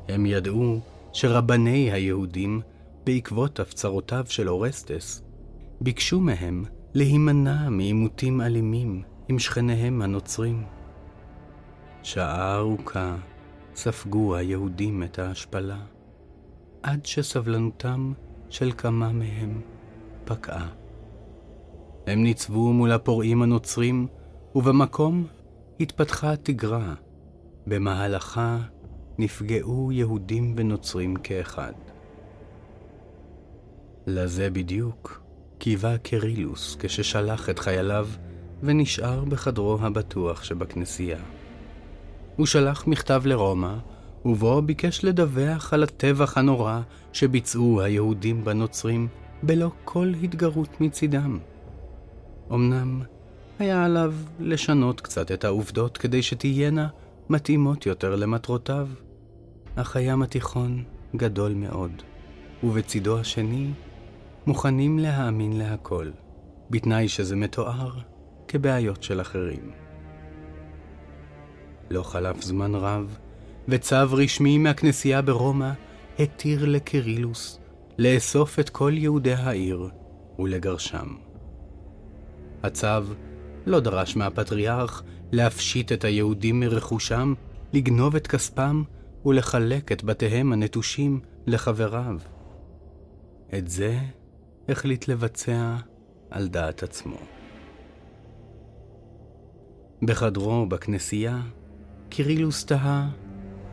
הם 0.07 0.25
ידעו 0.25 0.79
שרבני 1.13 1.91
היהודים 1.91 2.61
בעקבות 3.05 3.59
הפצרותיו 3.59 4.25
של 4.29 4.49
אורסטס, 4.49 5.23
ביקשו 5.81 6.19
מהם 6.19 6.65
להימנע 6.93 7.69
מעימותים 7.69 8.41
אלימים 8.41 9.03
עם 9.27 9.39
שכניהם 9.39 10.01
הנוצרים. 10.01 10.63
שעה 12.03 12.55
ארוכה 12.55 13.17
ספגו 13.75 14.35
היהודים 14.35 15.03
את 15.03 15.19
ההשפלה, 15.19 15.79
עד 16.83 17.05
שסבלנותם 17.05 18.13
של 18.49 18.71
כמה 18.77 19.11
מהם 19.11 19.61
פקעה. 20.25 20.69
הם 22.07 22.23
ניצבו 22.23 22.73
מול 22.73 22.91
הפורעים 22.91 23.41
הנוצרים, 23.41 24.07
ובמקום 24.55 25.27
התפתחה 25.79 26.35
תגרה. 26.35 26.93
במהלכה 27.67 28.57
נפגעו 29.17 29.91
יהודים 29.91 30.53
ונוצרים 30.57 31.15
כאחד. 31.15 31.73
לזה 34.09 34.49
בדיוק 34.49 35.21
קיווה 35.57 35.97
קרילוס 35.97 36.77
כששלח 36.79 37.49
את 37.49 37.59
חייליו 37.59 38.07
ונשאר 38.63 39.25
בחדרו 39.25 39.77
הבטוח 39.81 40.43
שבכנסייה. 40.43 41.19
הוא 42.35 42.45
שלח 42.45 42.87
מכתב 42.87 43.21
לרומא, 43.25 43.75
ובו 44.25 44.61
ביקש 44.61 45.03
לדווח 45.03 45.73
על 45.73 45.83
הטבח 45.83 46.37
הנורא 46.37 46.81
שביצעו 47.13 47.81
היהודים 47.81 48.43
בנוצרים 48.43 49.07
בלא 49.43 49.71
כל 49.85 50.13
התגרות 50.23 50.81
מצידם. 50.81 51.39
אמנם 52.51 53.01
היה 53.59 53.85
עליו 53.85 54.13
לשנות 54.39 55.01
קצת 55.01 55.31
את 55.31 55.43
העובדות 55.43 55.97
כדי 55.97 56.23
שתהיינה 56.23 56.87
מתאימות 57.29 57.85
יותר 57.85 58.15
למטרותיו, 58.15 58.87
אך 59.75 59.95
הים 59.95 60.21
התיכון 60.21 60.83
גדול 61.15 61.53
מאוד, 61.53 61.91
ובצידו 62.63 63.19
השני 63.19 63.71
מוכנים 64.49 64.99
להאמין 64.99 65.57
להכל, 65.57 66.11
בתנאי 66.69 67.07
שזה 67.07 67.35
מתואר 67.35 67.91
כבעיות 68.47 69.03
של 69.03 69.21
אחרים. 69.21 69.71
לא 71.89 72.03
חלף 72.03 72.41
זמן 72.41 72.75
רב, 72.75 73.17
וצו 73.67 73.95
רשמי 74.11 74.57
מהכנסייה 74.57 75.21
ברומא 75.21 75.71
התיר 76.19 76.65
לקרילוס 76.65 77.59
לאסוף 77.97 78.59
את 78.59 78.69
כל 78.69 78.91
יהודי 78.95 79.33
העיר 79.33 79.89
ולגרשם. 80.39 81.07
הצו 82.63 83.03
לא 83.65 83.79
דרש 83.79 84.15
מהפטריארך 84.15 85.03
להפשיט 85.31 85.91
את 85.91 86.03
היהודים 86.03 86.59
מרכושם, 86.59 87.33
לגנוב 87.73 88.15
את 88.15 88.27
כספם 88.27 88.83
ולחלק 89.25 89.91
את 89.91 90.03
בתיהם 90.03 90.53
הנטושים 90.53 91.19
לחבריו. 91.47 92.17
את 93.57 93.67
זה 93.67 93.99
החליט 94.71 95.07
לבצע 95.07 95.75
על 96.29 96.47
דעת 96.47 96.83
עצמו. 96.83 97.17
בחדרו 100.01 100.65
בכנסייה, 100.65 101.41
קירילוס 102.09 102.65
תהה 102.65 103.09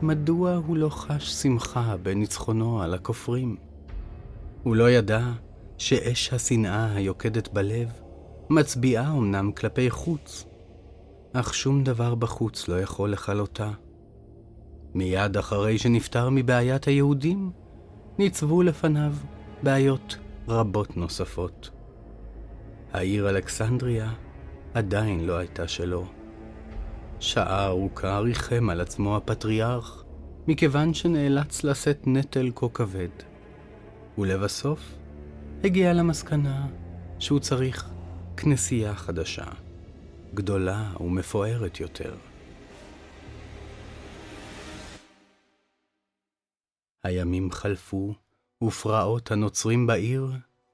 מדוע 0.01 0.55
הוא 0.55 0.77
לא 0.77 0.89
חש 0.89 1.31
שמחה 1.31 1.97
בניצחונו 1.97 2.81
על 2.81 2.93
הכופרים. 2.93 3.55
הוא 4.63 4.75
לא 4.75 4.89
ידע 4.91 5.21
שאש 5.77 6.33
השנאה 6.33 6.95
היוקדת 6.95 7.53
בלב 7.53 7.91
מצביעה 8.49 9.11
אמנם 9.11 9.51
כלפי 9.51 9.89
חוץ, 9.89 10.45
אך 11.33 11.53
שום 11.53 11.83
דבר 11.83 12.15
בחוץ 12.15 12.67
לא 12.67 12.81
יכול 12.81 13.11
לכלותה. 13.11 13.71
מיד 14.93 15.37
אחרי 15.37 15.77
שנפטר 15.77 16.29
מבעיית 16.29 16.85
היהודים, 16.85 17.51
ניצבו 18.17 18.63
לפניו 18.63 19.13
בעיות 19.63 20.17
רבות 20.49 20.97
נוספות. 20.97 21.69
העיר 22.93 23.29
אלכסנדריה 23.29 24.13
עדיין 24.73 25.25
לא 25.25 25.37
הייתה 25.37 25.67
שלו. 25.67 26.05
שעה 27.19 27.65
ארוכה 27.65 28.19
ריחם 28.19 28.69
על 28.69 28.81
עצמו 28.81 29.17
הפטריארך, 29.17 30.03
מכיוון 30.47 30.93
שנאלץ 30.93 31.63
לשאת 31.63 32.07
נטל 32.07 32.51
כה 32.55 32.67
כבד. 32.73 33.09
ולבסוף, 34.17 34.79
הגיע 35.63 35.93
למסקנה 35.93 36.67
שהוא 37.19 37.39
צריך 37.39 37.89
כנסייה 38.37 38.95
חדשה, 38.95 39.47
גדולה 40.33 40.93
ומפוארת 40.99 41.79
יותר. 41.79 42.15
הימים 47.03 47.51
חלפו, 47.51 48.13
ופרעות 48.63 49.31
הנוצרים 49.31 49.87
בעיר 49.87 50.31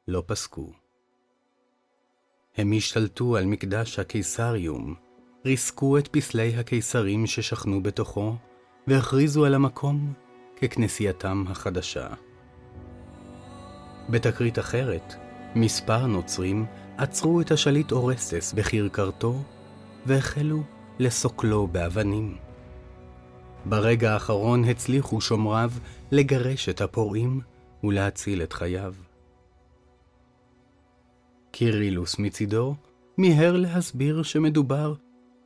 לא 0.08 0.24
פסקו. 0.26 0.72
הם 2.58 2.74
השתלטו 2.78 3.38
על 3.38 3.46
מקדש 3.46 4.00
הקיסריום, 4.00 4.96
ריסקו 5.46 5.98
את 5.98 6.08
פסלי 6.08 6.56
הקיסרים 6.56 7.28
ששכנו 7.28 7.84
בתוכו, 7.84 8.36
והכריזו 8.88 9.46
על 9.46 9.54
המקום 9.54 10.14
ככנסייתם 10.62 11.44
החדשה. 11.48 12.08
בתקרית 14.10 14.60
אחרת, 14.60 15.14
מספר 15.56 16.06
נוצרים 16.06 16.66
עצרו 16.98 17.42
את 17.42 17.52
השליט 17.52 17.92
אורסטס 17.92 18.54
בכרכרתו, 18.54 19.44
והחלו 20.06 20.64
לסוקלו 21.00 21.68
באבנים. 21.68 22.38
ברגע 23.66 24.14
האחרון 24.14 24.64
הצליחו 24.64 25.22
שומריו 25.22 25.72
לגרש 26.12 26.70
את 26.70 26.82
הפורעים 26.82 27.42
ולהציל 27.84 28.44
את 28.44 28.54
חייו. 28.54 28.94
קירילוס 31.52 32.20
מצידו 32.20 32.76
מיהר 33.18 33.58
להסביר 33.58 34.24
שמדובר 34.24 34.94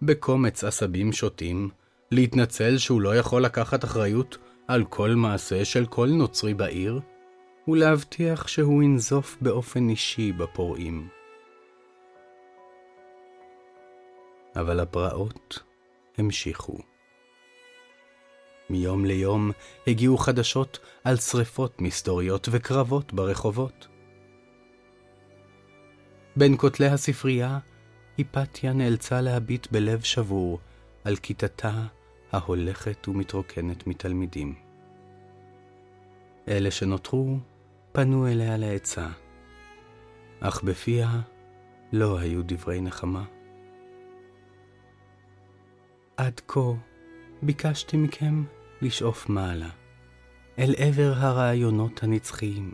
בקומץ 0.01 0.63
עשבים 0.63 1.11
שוטים, 1.11 1.69
להתנצל 2.11 2.77
שהוא 2.77 3.01
לא 3.01 3.15
יכול 3.15 3.45
לקחת 3.45 3.83
אחריות 3.83 4.38
על 4.67 4.85
כל 4.85 5.09
מעשה 5.09 5.65
של 5.65 5.85
כל 5.85 6.09
נוצרי 6.09 6.53
בעיר, 6.53 6.99
ולהבטיח 7.67 8.47
שהוא 8.47 8.83
ינזוף 8.83 9.38
באופן 9.41 9.89
אישי 9.89 10.31
בפורעים. 10.31 11.07
אבל 14.55 14.79
הפרעות 14.79 15.63
המשיכו. 16.17 16.77
מיום 18.70 19.05
ליום 19.05 19.51
הגיעו 19.88 20.18
חדשות 20.18 20.80
על 21.03 21.18
שרפות 21.18 21.82
מסתוריות 21.82 22.47
וקרבות 22.51 23.13
ברחובות. 23.13 23.88
בין 26.36 26.57
כותלי 26.57 26.88
הספרייה, 26.88 27.59
היפתיה 28.18 28.74
נאלצה 28.74 29.22
להביט 29.22 29.68
בלב 29.72 30.01
שבור 30.01 30.59
על 31.03 31.15
כיתתה 31.15 31.86
ההולכת 32.32 33.07
ומתרוקנת 33.07 33.88
מתלמידים. 33.88 34.55
אלה 36.47 36.72
שנותרו 36.72 37.38
פנו 37.91 38.28
אליה 38.28 38.57
לעצה, 38.57 39.07
אך 40.39 40.63
בפיה 40.63 41.22
לא 41.93 42.20
היו 42.20 42.41
דברי 42.45 42.82
נחמה. 42.82 43.26
עד 46.18 46.41
כה 46.47 46.72
ביקשתי 47.41 47.97
מכם 47.97 48.43
לשאוף 48.82 49.30
מעלה, 49.30 49.69
אל 50.59 50.73
עבר 50.78 51.13
הרעיונות 51.15 52.03
הנצחיים, 52.03 52.73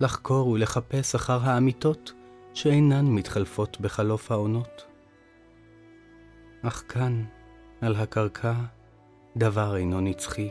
לחקור 0.00 0.48
ולחפש 0.48 1.14
אחר 1.14 1.38
האמיתות 1.42 2.12
שאינן 2.54 3.06
מתחלפות 3.06 3.80
בחלוף 3.80 4.32
העונות. 4.32 4.86
אך 6.62 6.84
כאן, 6.88 7.24
על 7.80 7.96
הקרקע, 7.96 8.54
דבר 9.36 9.76
אינו 9.76 10.00
נצחי. 10.00 10.50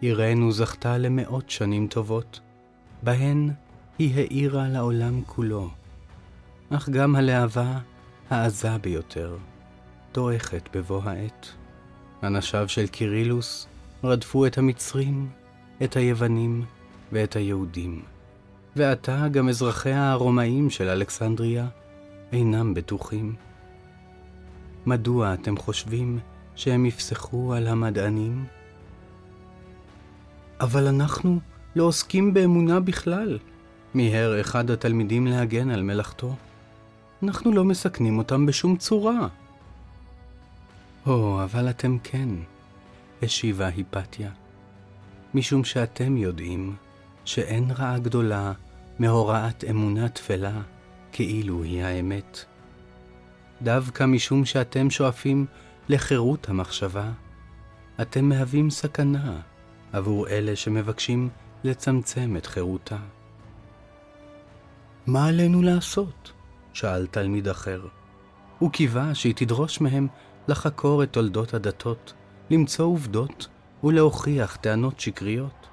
עירנו 0.00 0.52
זכתה 0.52 0.98
למאות 0.98 1.50
שנים 1.50 1.86
טובות, 1.86 2.40
בהן 3.02 3.50
היא 3.98 4.14
האירה 4.14 4.68
לעולם 4.68 5.22
כולו, 5.26 5.70
אך 6.70 6.88
גם 6.88 7.16
הלהבה 7.16 7.78
העזה 8.30 8.78
ביותר, 8.78 9.36
דועכת 10.14 10.76
בבוא 10.76 11.02
העת. 11.04 11.61
אנשיו 12.22 12.68
של 12.68 12.86
קירילוס 12.86 13.66
רדפו 14.04 14.46
את 14.46 14.58
המצרים, 14.58 15.28
את 15.84 15.96
היוונים 15.96 16.64
ואת 17.12 17.36
היהודים. 17.36 18.02
ועתה 18.76 19.28
גם 19.28 19.48
אזרחיה 19.48 20.10
הרומאים 20.10 20.70
של 20.70 20.88
אלכסנדריה 20.88 21.66
אינם 22.32 22.74
בטוחים. 22.74 23.34
מדוע 24.86 25.34
אתם 25.34 25.56
חושבים 25.56 26.18
שהם 26.54 26.86
יפסחו 26.86 27.54
על 27.54 27.66
המדענים? 27.66 28.44
אבל 30.60 30.86
אנחנו 30.86 31.38
לא 31.76 31.84
עוסקים 31.84 32.34
באמונה 32.34 32.80
בכלל, 32.80 33.38
מיהר 33.94 34.40
אחד 34.40 34.70
התלמידים 34.70 35.26
להגן 35.26 35.70
על 35.70 35.82
מלאכתו. 35.82 36.34
אנחנו 37.22 37.52
לא 37.52 37.64
מסכנים 37.64 38.18
אותם 38.18 38.46
בשום 38.46 38.76
צורה. 38.76 39.28
הו, 41.04 41.42
אבל 41.42 41.70
אתם 41.70 41.98
כן, 41.98 42.28
השיבה 43.22 43.66
היפתיה, 43.66 44.30
משום 45.34 45.64
שאתם 45.64 46.16
יודעים 46.16 46.76
שאין 47.24 47.70
רעה 47.70 47.98
גדולה 47.98 48.52
מהוראת 48.98 49.64
אמונה 49.70 50.08
תפלה 50.08 50.60
כאילו 51.12 51.62
היא 51.62 51.82
האמת. 51.82 52.44
דווקא 53.62 54.04
משום 54.04 54.44
שאתם 54.44 54.90
שואפים 54.90 55.46
לחירות 55.88 56.48
המחשבה, 56.48 57.10
אתם 58.00 58.24
מהווים 58.24 58.70
סכנה 58.70 59.40
עבור 59.92 60.28
אלה 60.28 60.56
שמבקשים 60.56 61.28
לצמצם 61.64 62.36
את 62.36 62.46
חירותה. 62.46 62.98
מה 65.06 65.26
עלינו 65.26 65.62
לעשות? 65.62 66.32
שאל 66.72 67.06
תלמיד 67.06 67.48
אחר. 67.48 67.86
הוא 68.58 68.70
קיווה 68.70 69.14
שהיא 69.14 69.34
תדרוש 69.36 69.80
מהם 69.80 70.08
לחקור 70.48 71.02
את 71.02 71.12
תולדות 71.12 71.54
הדתות, 71.54 72.12
למצוא 72.50 72.86
עובדות 72.86 73.48
ולהוכיח 73.84 74.56
טענות 74.56 75.00
שקריות. 75.00 75.68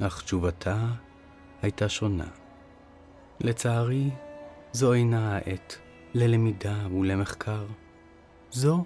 אך 0.00 0.22
תשובתה 0.22 0.86
הייתה 1.62 1.88
שונה. 1.88 2.26
לצערי, 3.40 4.10
זו 4.72 4.92
אינה 4.92 5.36
העת 5.36 5.78
ללמידה 6.14 6.86
ולמחקר. 6.98 7.64
זו 8.50 8.84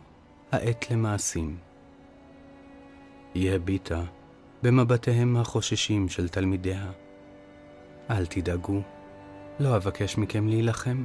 העת 0.53 0.91
למעשים. 0.91 1.57
היא 3.35 3.53
הביטה 3.53 4.03
במבטיהם 4.63 5.37
החוששים 5.37 6.09
של 6.09 6.29
תלמידיה. 6.29 6.91
אל 8.11 8.27
תדאגו, 8.27 8.83
לא 9.61 9.77
אבקש 9.77 10.19
מכם 10.19 10.49
להילחם. 10.49 11.05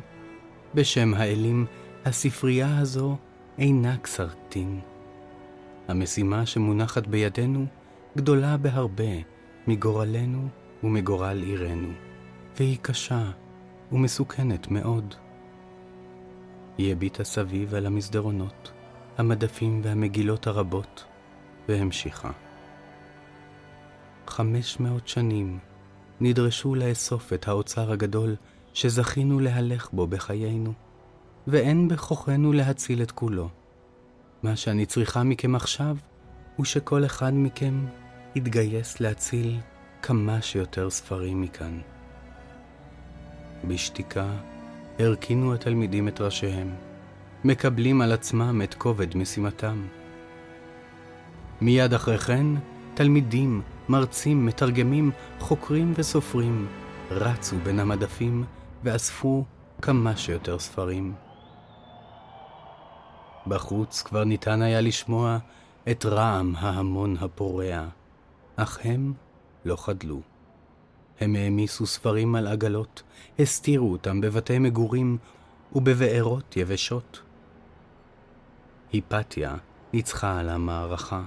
בשם 0.76 1.14
האלים, 1.14 1.66
הספרייה 2.06 2.78
הזו 2.80 3.18
אינה 3.60 3.98
קסרטין. 3.98 4.80
המשימה 5.88 6.46
שמונחת 6.46 7.08
בידינו 7.08 7.66
גדולה 8.18 8.58
בהרבה 8.58 9.14
מגורלנו 9.68 10.48
ומגורל 10.84 11.42
עירנו, 11.44 11.92
והיא 12.58 12.78
קשה 12.82 13.32
ומסוכנת 13.92 14.72
מאוד. 14.72 15.16
היא 16.78 16.92
הביטה 16.92 17.24
סביב 17.24 17.76
על 17.76 17.86
המסדרונות, 17.86 18.72
המדפים 19.18 19.82
והמגילות 19.84 20.48
הרבות, 20.48 21.06
והמשיכה. 21.70 22.32
חמש 24.28 24.80
מאות 24.80 25.08
שנים 25.08 25.60
נדרשו 26.22 26.76
לאסוף 26.76 27.34
את 27.34 27.48
האוצר 27.48 27.92
הגדול 27.92 28.36
שזכינו 28.74 29.40
להלך 29.40 29.90
בו 29.94 30.08
בחיינו, 30.08 30.74
ואין 31.48 31.88
בכוחנו 31.88 32.54
להציל 32.54 33.02
את 33.02 33.12
כולו. 33.12 33.50
מה 34.44 34.56
שאני 34.56 34.86
צריכה 34.86 35.24
מכם 35.24 35.56
עכשיו, 35.56 35.98
הוא 36.56 36.66
שכל 36.66 37.06
אחד 37.06 37.32
מכם 37.34 37.86
יתגייס 38.36 39.00
להציל 39.00 39.60
כמה 40.02 40.42
שיותר 40.42 40.90
ספרים 40.90 41.42
מכאן. 41.42 41.80
בשתיקה 43.68 44.32
הרכינו 45.00 45.54
התלמידים 45.54 46.08
את 46.08 46.22
ראשיהם, 46.22 46.76
מקבלים 47.44 48.02
על 48.02 48.12
עצמם 48.12 48.62
את 48.64 48.74
כובד 48.74 49.18
משימתם. 49.18 49.88
מיד 51.62 51.94
אחרי 51.94 52.18
כן, 52.18 52.46
תלמידים, 52.94 53.62
מרצים, 53.90 54.46
מתרגמים, 54.46 55.12
חוקרים 55.40 55.94
וסופרים 55.96 56.68
רצו 57.12 57.56
בין 57.64 57.80
המדפים 57.80 58.44
ואספו 58.84 59.46
כמה 59.82 60.18
שיותר 60.18 60.60
ספרים. 60.60 61.27
בחוץ 63.50 64.02
כבר 64.02 64.24
ניתן 64.24 64.62
היה 64.62 64.82
לשמוע 64.82 65.38
את 65.92 66.06
רעם 66.06 66.56
ההמון 66.56 67.16
הפורע, 67.20 67.88
אך 68.56 68.80
הם 68.84 69.14
לא 69.66 69.76
חדלו. 69.76 70.22
הם 71.20 71.36
העמיסו 71.36 71.86
ספרים 71.86 72.36
על 72.36 72.48
עגלות, 72.48 73.04
הסתירו 73.40 73.92
אותם 73.92 74.22
בבתי 74.22 74.60
מגורים 74.60 75.18
ובבארות 75.76 76.58
יבשות. 76.58 77.22
היפתיה 78.92 79.56
ניצחה 79.94 80.40
על 80.40 80.50
המערכה, 80.50 81.24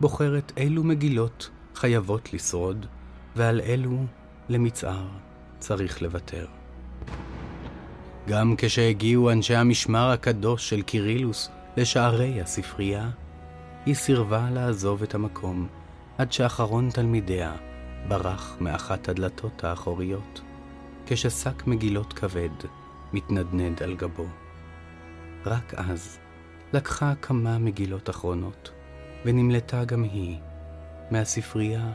בוחרת 0.00 0.52
אילו 0.56 0.84
מגילות 0.84 1.50
חייבות 1.74 2.32
לשרוד, 2.32 2.86
ועל 3.36 3.60
אלו, 3.60 4.04
למצער, 4.48 5.08
צריך 5.58 6.02
לוותר. 6.02 6.46
גם 8.28 8.54
כשהגיעו 8.58 9.30
אנשי 9.30 9.54
המשמר 9.54 10.10
הקדוש 10.10 10.70
של 10.70 10.82
קירילוס 10.82 11.50
לשערי 11.76 12.40
הספרייה, 12.40 13.10
היא 13.86 13.94
סירבה 13.94 14.48
לעזוב 14.50 15.02
את 15.02 15.14
המקום 15.14 15.68
עד 16.18 16.32
שאחרון 16.32 16.90
תלמידיה 16.90 17.52
ברח 18.08 18.56
מאחת 18.60 19.08
הדלתות 19.08 19.64
האחוריות, 19.64 20.40
כששק 21.06 21.66
מגילות 21.66 22.12
כבד 22.12 22.48
מתנדנד 23.12 23.82
על 23.82 23.94
גבו. 23.94 24.26
רק 25.44 25.74
אז 25.74 26.18
לקחה 26.72 27.14
כמה 27.22 27.58
מגילות 27.58 28.10
אחרונות, 28.10 28.70
ונמלטה 29.24 29.84
גם 29.84 30.02
היא 30.02 30.36
מהספרייה 31.10 31.92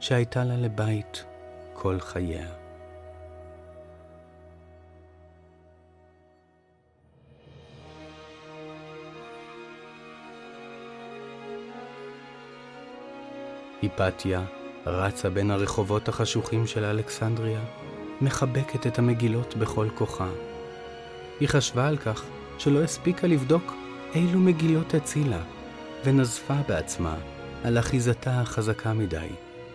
שהייתה 0.00 0.44
לה 0.44 0.56
לבית 0.56 1.24
כל 1.72 2.00
חייה. 2.00 2.61
היפתיה 13.82 14.44
רצה 14.86 15.30
בין 15.30 15.50
הרחובות 15.50 16.08
החשוכים 16.08 16.66
של 16.66 16.84
אלכסנדריה, 16.84 17.60
מחבקת 18.20 18.86
את 18.86 18.98
המגילות 18.98 19.56
בכל 19.56 19.88
כוחה. 19.94 20.28
היא 21.40 21.48
חשבה 21.48 21.88
על 21.88 21.96
כך 21.96 22.24
שלא 22.58 22.82
הספיקה 22.82 23.26
לבדוק 23.26 23.72
אילו 24.14 24.38
מגילות 24.38 24.94
הצילה, 24.94 25.42
ונזפה 26.04 26.54
בעצמה 26.68 27.16
על 27.64 27.78
אחיזתה 27.78 28.40
החזקה 28.40 28.92
מדי, 28.92 29.28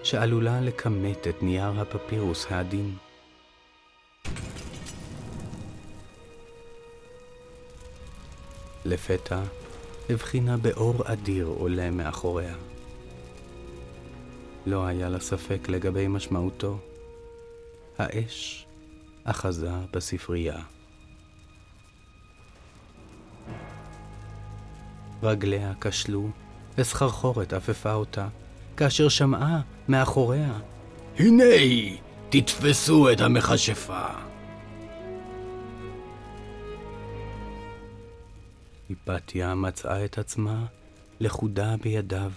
שעלולה 0.04 0.62
לכמת 0.62 1.28
את 1.28 1.44
נייר 1.44 1.82
הפפירוס 1.82 2.46
העדין. 2.50 2.96
לפתע 8.86 9.40
הבחינה 10.10 10.58
באור 10.58 10.96
אדיר 11.06 11.46
עולה 11.46 11.92
מאחוריה. 11.92 12.56
לא 14.68 14.86
היה 14.86 15.10
לה 15.10 15.20
ספק 15.20 15.70
לגבי 15.70 16.08
משמעותו. 16.08 16.78
האש 17.98 18.68
אחזה 19.24 19.72
בספרייה. 19.94 20.60
רגליה 25.24 25.74
כשלו, 25.82 26.30
וסחרחורת 26.78 27.54
עפפה 27.54 27.94
אותה, 27.94 28.28
כאשר 28.78 29.10
שמעה 29.10 29.62
מאחוריה, 29.88 30.60
הנה 31.20 31.44
היא, 31.44 31.98
תתפסו 32.30 33.12
את 33.12 33.22
המכשפה. 33.22 34.06
היפתיה 38.90 39.56
מצאה 39.56 40.06
את 40.06 40.18
עצמה 40.18 40.66
לכודה 41.20 41.76
בידיו 41.84 42.32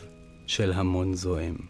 של 0.46 0.72
המון 0.72 1.14
זועם. 1.14 1.69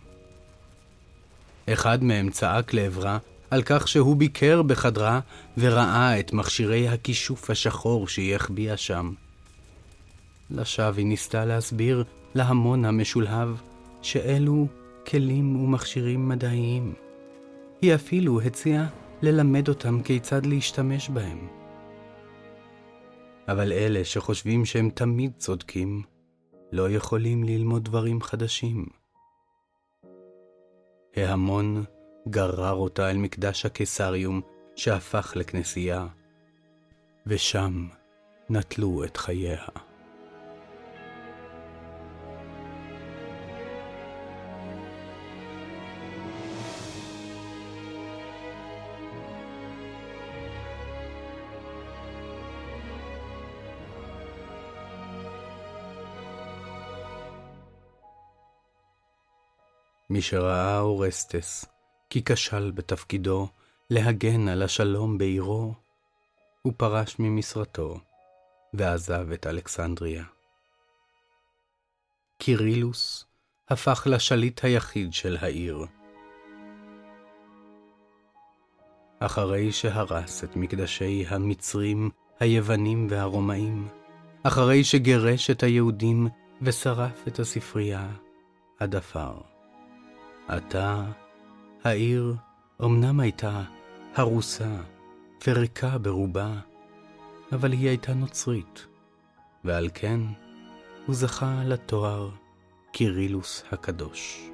אחד 1.73 2.05
מהם 2.05 2.31
צעק 2.31 2.75
לעברה 2.75 3.19
על 3.51 3.63
כך 3.63 3.89
שהוא 3.89 4.17
ביקר 4.17 4.63
בחדרה 4.63 5.21
וראה 5.59 6.21
את 6.21 6.33
מכשירי 6.33 6.89
הכישוף 6.89 7.51
השחור 7.51 8.09
שהיא 8.09 8.35
החביאה 8.35 8.77
שם. 8.77 9.13
לשווא 10.51 10.97
היא 10.97 11.07
ניסתה 11.07 11.45
להסביר 11.45 12.05
להמון 12.35 12.85
המשולהב 12.85 13.49
שאלו 14.03 14.67
כלים 15.07 15.65
ומכשירים 15.65 16.29
מדעיים. 16.29 16.95
היא 17.83 17.95
אפילו 17.95 18.41
הציעה 18.41 18.87
ללמד 19.23 19.69
אותם 19.69 20.03
כיצד 20.03 20.47
להשתמש 20.47 21.09
בהם. 21.09 21.49
אבל 23.49 23.73
אלה 23.73 24.05
שחושבים 24.05 24.65
שהם 24.65 24.91
תמיד 24.95 25.33
צודקים, 25.39 26.03
לא 26.73 26.91
יכולים 26.91 27.45
ללמוד 27.45 27.85
דברים 27.85 28.23
חדשים. 28.23 29.00
ההמון 31.17 31.85
גרר 32.29 32.73
אותה 32.73 33.11
אל 33.11 33.17
מקדש 33.17 33.67
הקיסריום 33.67 34.41
שהפך 34.77 35.33
לכנסייה, 35.37 36.07
ושם 37.27 37.89
נטלו 38.51 39.05
את 39.05 39.17
חייה. 39.17 39.65
משראה 60.11 60.81
אורסטס 60.81 61.65
כי 62.11 62.23
כשל 62.25 62.71
בתפקידו 62.71 63.49
להגן 63.91 64.49
על 64.49 64.63
השלום 64.63 65.19
בעירו, 65.19 65.75
הוא 66.63 66.73
פרש 66.77 67.17
ממשרתו 67.19 68.01
ועזב 68.75 69.33
את 69.33 69.47
אלכסנדריה. 69.47 70.25
קירילוס 72.39 73.25
הפך 73.69 74.07
לשליט 74.11 74.65
היחיד 74.65 75.13
של 75.13 75.37
העיר. 75.41 75.87
אחרי 79.19 79.73
שהרס 79.73 80.45
את 80.45 80.57
מקדשי 80.57 81.25
המצרים, 81.29 82.11
היוונים 82.41 83.07
והרומאים, 83.11 83.89
אחרי 84.43 84.85
שגירש 84.85 85.51
את 85.51 85.63
היהודים 85.63 86.29
ושרף 86.63 87.29
את 87.29 87.39
הספרייה 87.39 88.09
עד 88.79 88.97
עפר. 88.97 89.60
עתה 90.51 91.05
העיר 91.85 92.35
אמנם 92.85 93.21
הייתה 93.21 93.63
הרוסה 94.15 94.77
וריקה 95.47 95.99
ברובה, 95.99 96.53
אבל 97.53 97.73
היא 97.73 97.89
הייתה 97.89 98.15
נוצרית, 98.15 98.87
ועל 99.65 99.89
כן 99.95 100.21
הוא 101.07 101.15
זכה 101.15 101.63
לתואר 101.65 102.31
קירילוס 102.93 103.65
הקדוש. 103.73 104.51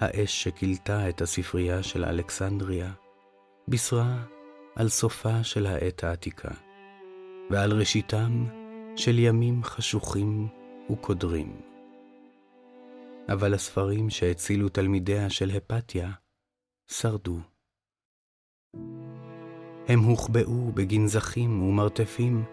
האש 0.00 0.42
שכילתה 0.42 1.08
את 1.08 1.20
הספרייה 1.20 1.82
של 1.82 2.04
אלכסנדריה, 2.04 2.92
בישרה 3.68 4.16
על 4.76 4.88
סופה 4.88 5.44
של 5.44 5.66
העת 5.66 6.04
העתיקה, 6.04 6.50
ועל 7.50 7.72
ראשיתם 7.72 8.44
של 8.96 9.18
ימים 9.18 9.64
חשוכים 9.64 10.48
וקודרים. 10.90 11.60
אבל 13.28 13.54
הספרים 13.54 14.10
שהצילו 14.10 14.68
תלמידיה 14.68 15.30
של 15.30 15.50
הפתיה 15.50 16.10
שרדו. 16.90 17.38
הם 19.88 20.00
הוחבאו 20.00 20.72
בגנזכים 20.72 21.62
ומרתפים, 21.62 22.44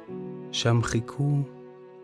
שם 0.52 0.80
חיכו 0.84 1.44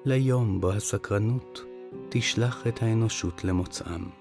ליום 0.05 0.61
בו 0.61 0.71
הסקרנות 0.71 1.61
תשלח 2.09 2.67
את 2.67 2.83
האנושות 2.83 3.43
למוצאם. 3.43 4.16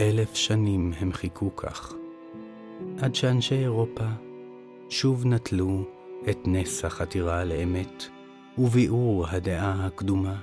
אלף 0.00 0.34
שנים 0.34 0.92
הם 0.98 1.12
חיכו 1.12 1.56
כך, 1.56 1.94
עד 3.02 3.14
שאנשי 3.14 3.54
אירופה 3.54 4.04
שוב 4.88 5.26
נטלו 5.26 5.84
את 6.30 6.38
נס 6.46 6.84
החתירה 6.84 7.44
לאמת 7.44 8.04
וביאור 8.58 9.26
הדעה 9.28 9.86
הקדומה. 9.86 10.36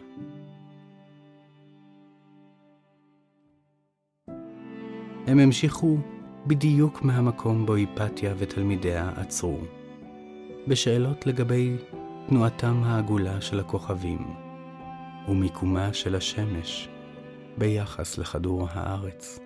הם 5.28 5.40
המשיכו 5.40 5.98
בדיוק 6.48 7.02
מהמקום 7.02 7.66
בו 7.66 7.74
היפתיה 7.74 8.34
ותלמידיה 8.38 9.12
עצרו, 9.16 9.58
בשאלות 10.68 11.28
לגבי 11.28 11.76
תנועתם 12.30 12.84
העגולה 12.84 13.42
של 13.42 13.60
הכוכבים 13.60 14.34
ומיקומה 15.28 15.94
של 15.94 16.16
השמש 16.16 16.90
ביחס 17.58 18.18
לכדור 18.18 18.68
הארץ. 18.72 19.40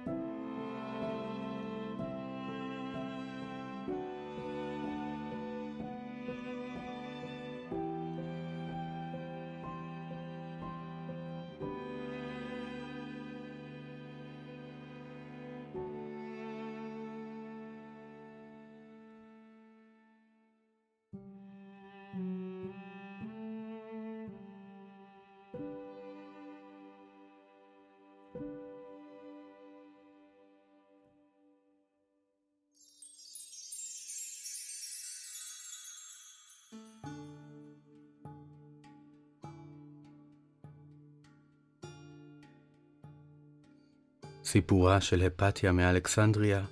סיפורה 44.49 45.01
של 45.01 45.21
הפתיה 45.21 45.71
מאלכסנדריה, 45.71 46.65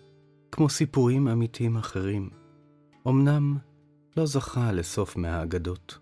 כמו 0.51 0.69
סיפורים 0.69 1.27
אמיתיים 1.27 1.77
אחרים, 1.77 2.29
אמנם 3.07 3.57
לא 4.17 4.25
זכה 4.25 4.71
לסוף 4.71 5.17
מהאגדות. 5.17 5.99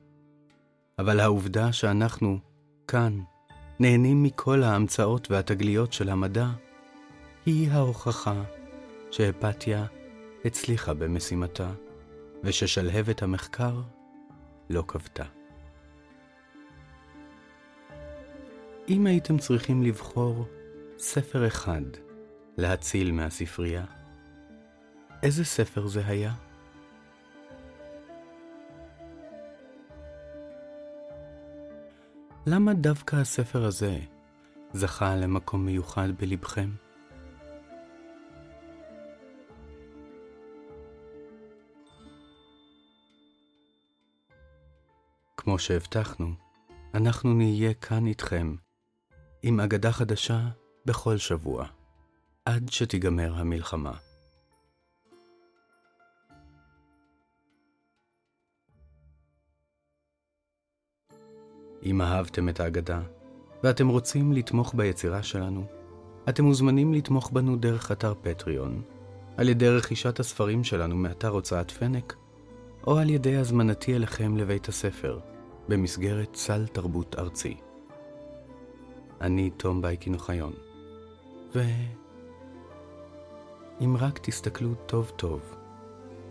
אבל 0.99 1.19
העובדה 1.19 1.73
שאנחנו, 1.73 2.39
כאן, 2.87 3.19
נהנים 3.79 4.23
מכל 4.23 4.63
ההמצאות 4.63 5.31
והתגליות 5.31 5.93
של 5.93 6.09
המדע, 6.09 6.47
היא 7.45 7.71
ההוכחה 7.71 8.43
שהפתיה 9.11 9.85
הצליחה 10.45 10.93
במשימתה, 10.93 11.71
וששלהבת 12.43 13.23
המחקר 13.23 13.81
לא 14.69 14.83
כבתה. 14.87 15.25
אם 18.89 19.05
הייתם 19.05 19.37
צריכים 19.37 19.83
לבחור 19.83 20.45
ספר 21.05 21.47
אחד 21.47 21.81
להציל 22.57 23.11
מהספרייה, 23.11 23.85
איזה 25.23 25.45
ספר 25.45 25.87
זה 25.87 26.07
היה? 26.07 26.33
למה 32.45 32.73
דווקא 32.73 33.15
הספר 33.15 33.65
הזה 33.65 33.99
זכה 34.73 35.15
למקום 35.15 35.65
מיוחד 35.65 36.09
בלבכם? 36.19 36.69
כמו 45.37 45.59
שהבטחנו, 45.59 46.33
אנחנו 46.93 47.33
נהיה 47.33 47.73
כאן 47.73 48.07
איתכם 48.07 48.55
עם 49.41 49.59
אגדה 49.59 49.91
חדשה 49.91 50.62
בכל 50.85 51.17
שבוע, 51.17 51.65
עד 52.45 52.69
שתיגמר 52.71 53.33
המלחמה. 53.35 53.93
אם 61.83 62.01
אהבתם 62.01 62.49
את 62.49 62.59
האגדה, 62.59 63.01
ואתם 63.63 63.87
רוצים 63.87 64.33
לתמוך 64.33 64.73
ביצירה 64.75 65.23
שלנו, 65.23 65.65
אתם 66.29 66.43
מוזמנים 66.43 66.93
לתמוך 66.93 67.31
בנו 67.31 67.55
דרך 67.55 67.91
אתר 67.91 68.13
פטריון, 68.21 68.81
על 69.37 69.49
ידי 69.49 69.69
רכישת 69.69 70.19
הספרים 70.19 70.63
שלנו 70.63 70.95
מאתר 70.95 71.29
הוצאת 71.29 71.71
פנק, 71.71 72.15
או 72.87 72.97
על 72.97 73.09
ידי 73.09 73.35
הזמנתי 73.35 73.95
אליכם 73.95 74.37
לבית 74.37 74.67
הספר, 74.67 75.19
במסגרת 75.67 76.35
סל 76.35 76.67
תרבות 76.67 77.15
ארצי. 77.19 77.57
אני 79.21 79.49
תום 79.49 79.81
בייקין 79.81 80.13
אוחיון, 80.13 80.53
ו... 81.55 81.61
אם 83.81 83.97
רק 83.97 84.19
תסתכלו 84.21 84.75
טוב 84.85 85.11
טוב, 85.15 85.55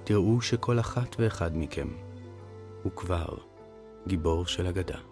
תראו 0.05 0.41
שכל 0.41 0.81
אחת 0.81 1.17
ואחד 1.19 1.57
מכם 1.57 1.89
הוא 2.83 2.93
כבר 2.93 3.37
גיבור 4.07 4.47
של 4.47 4.67
אגדה. 4.67 5.12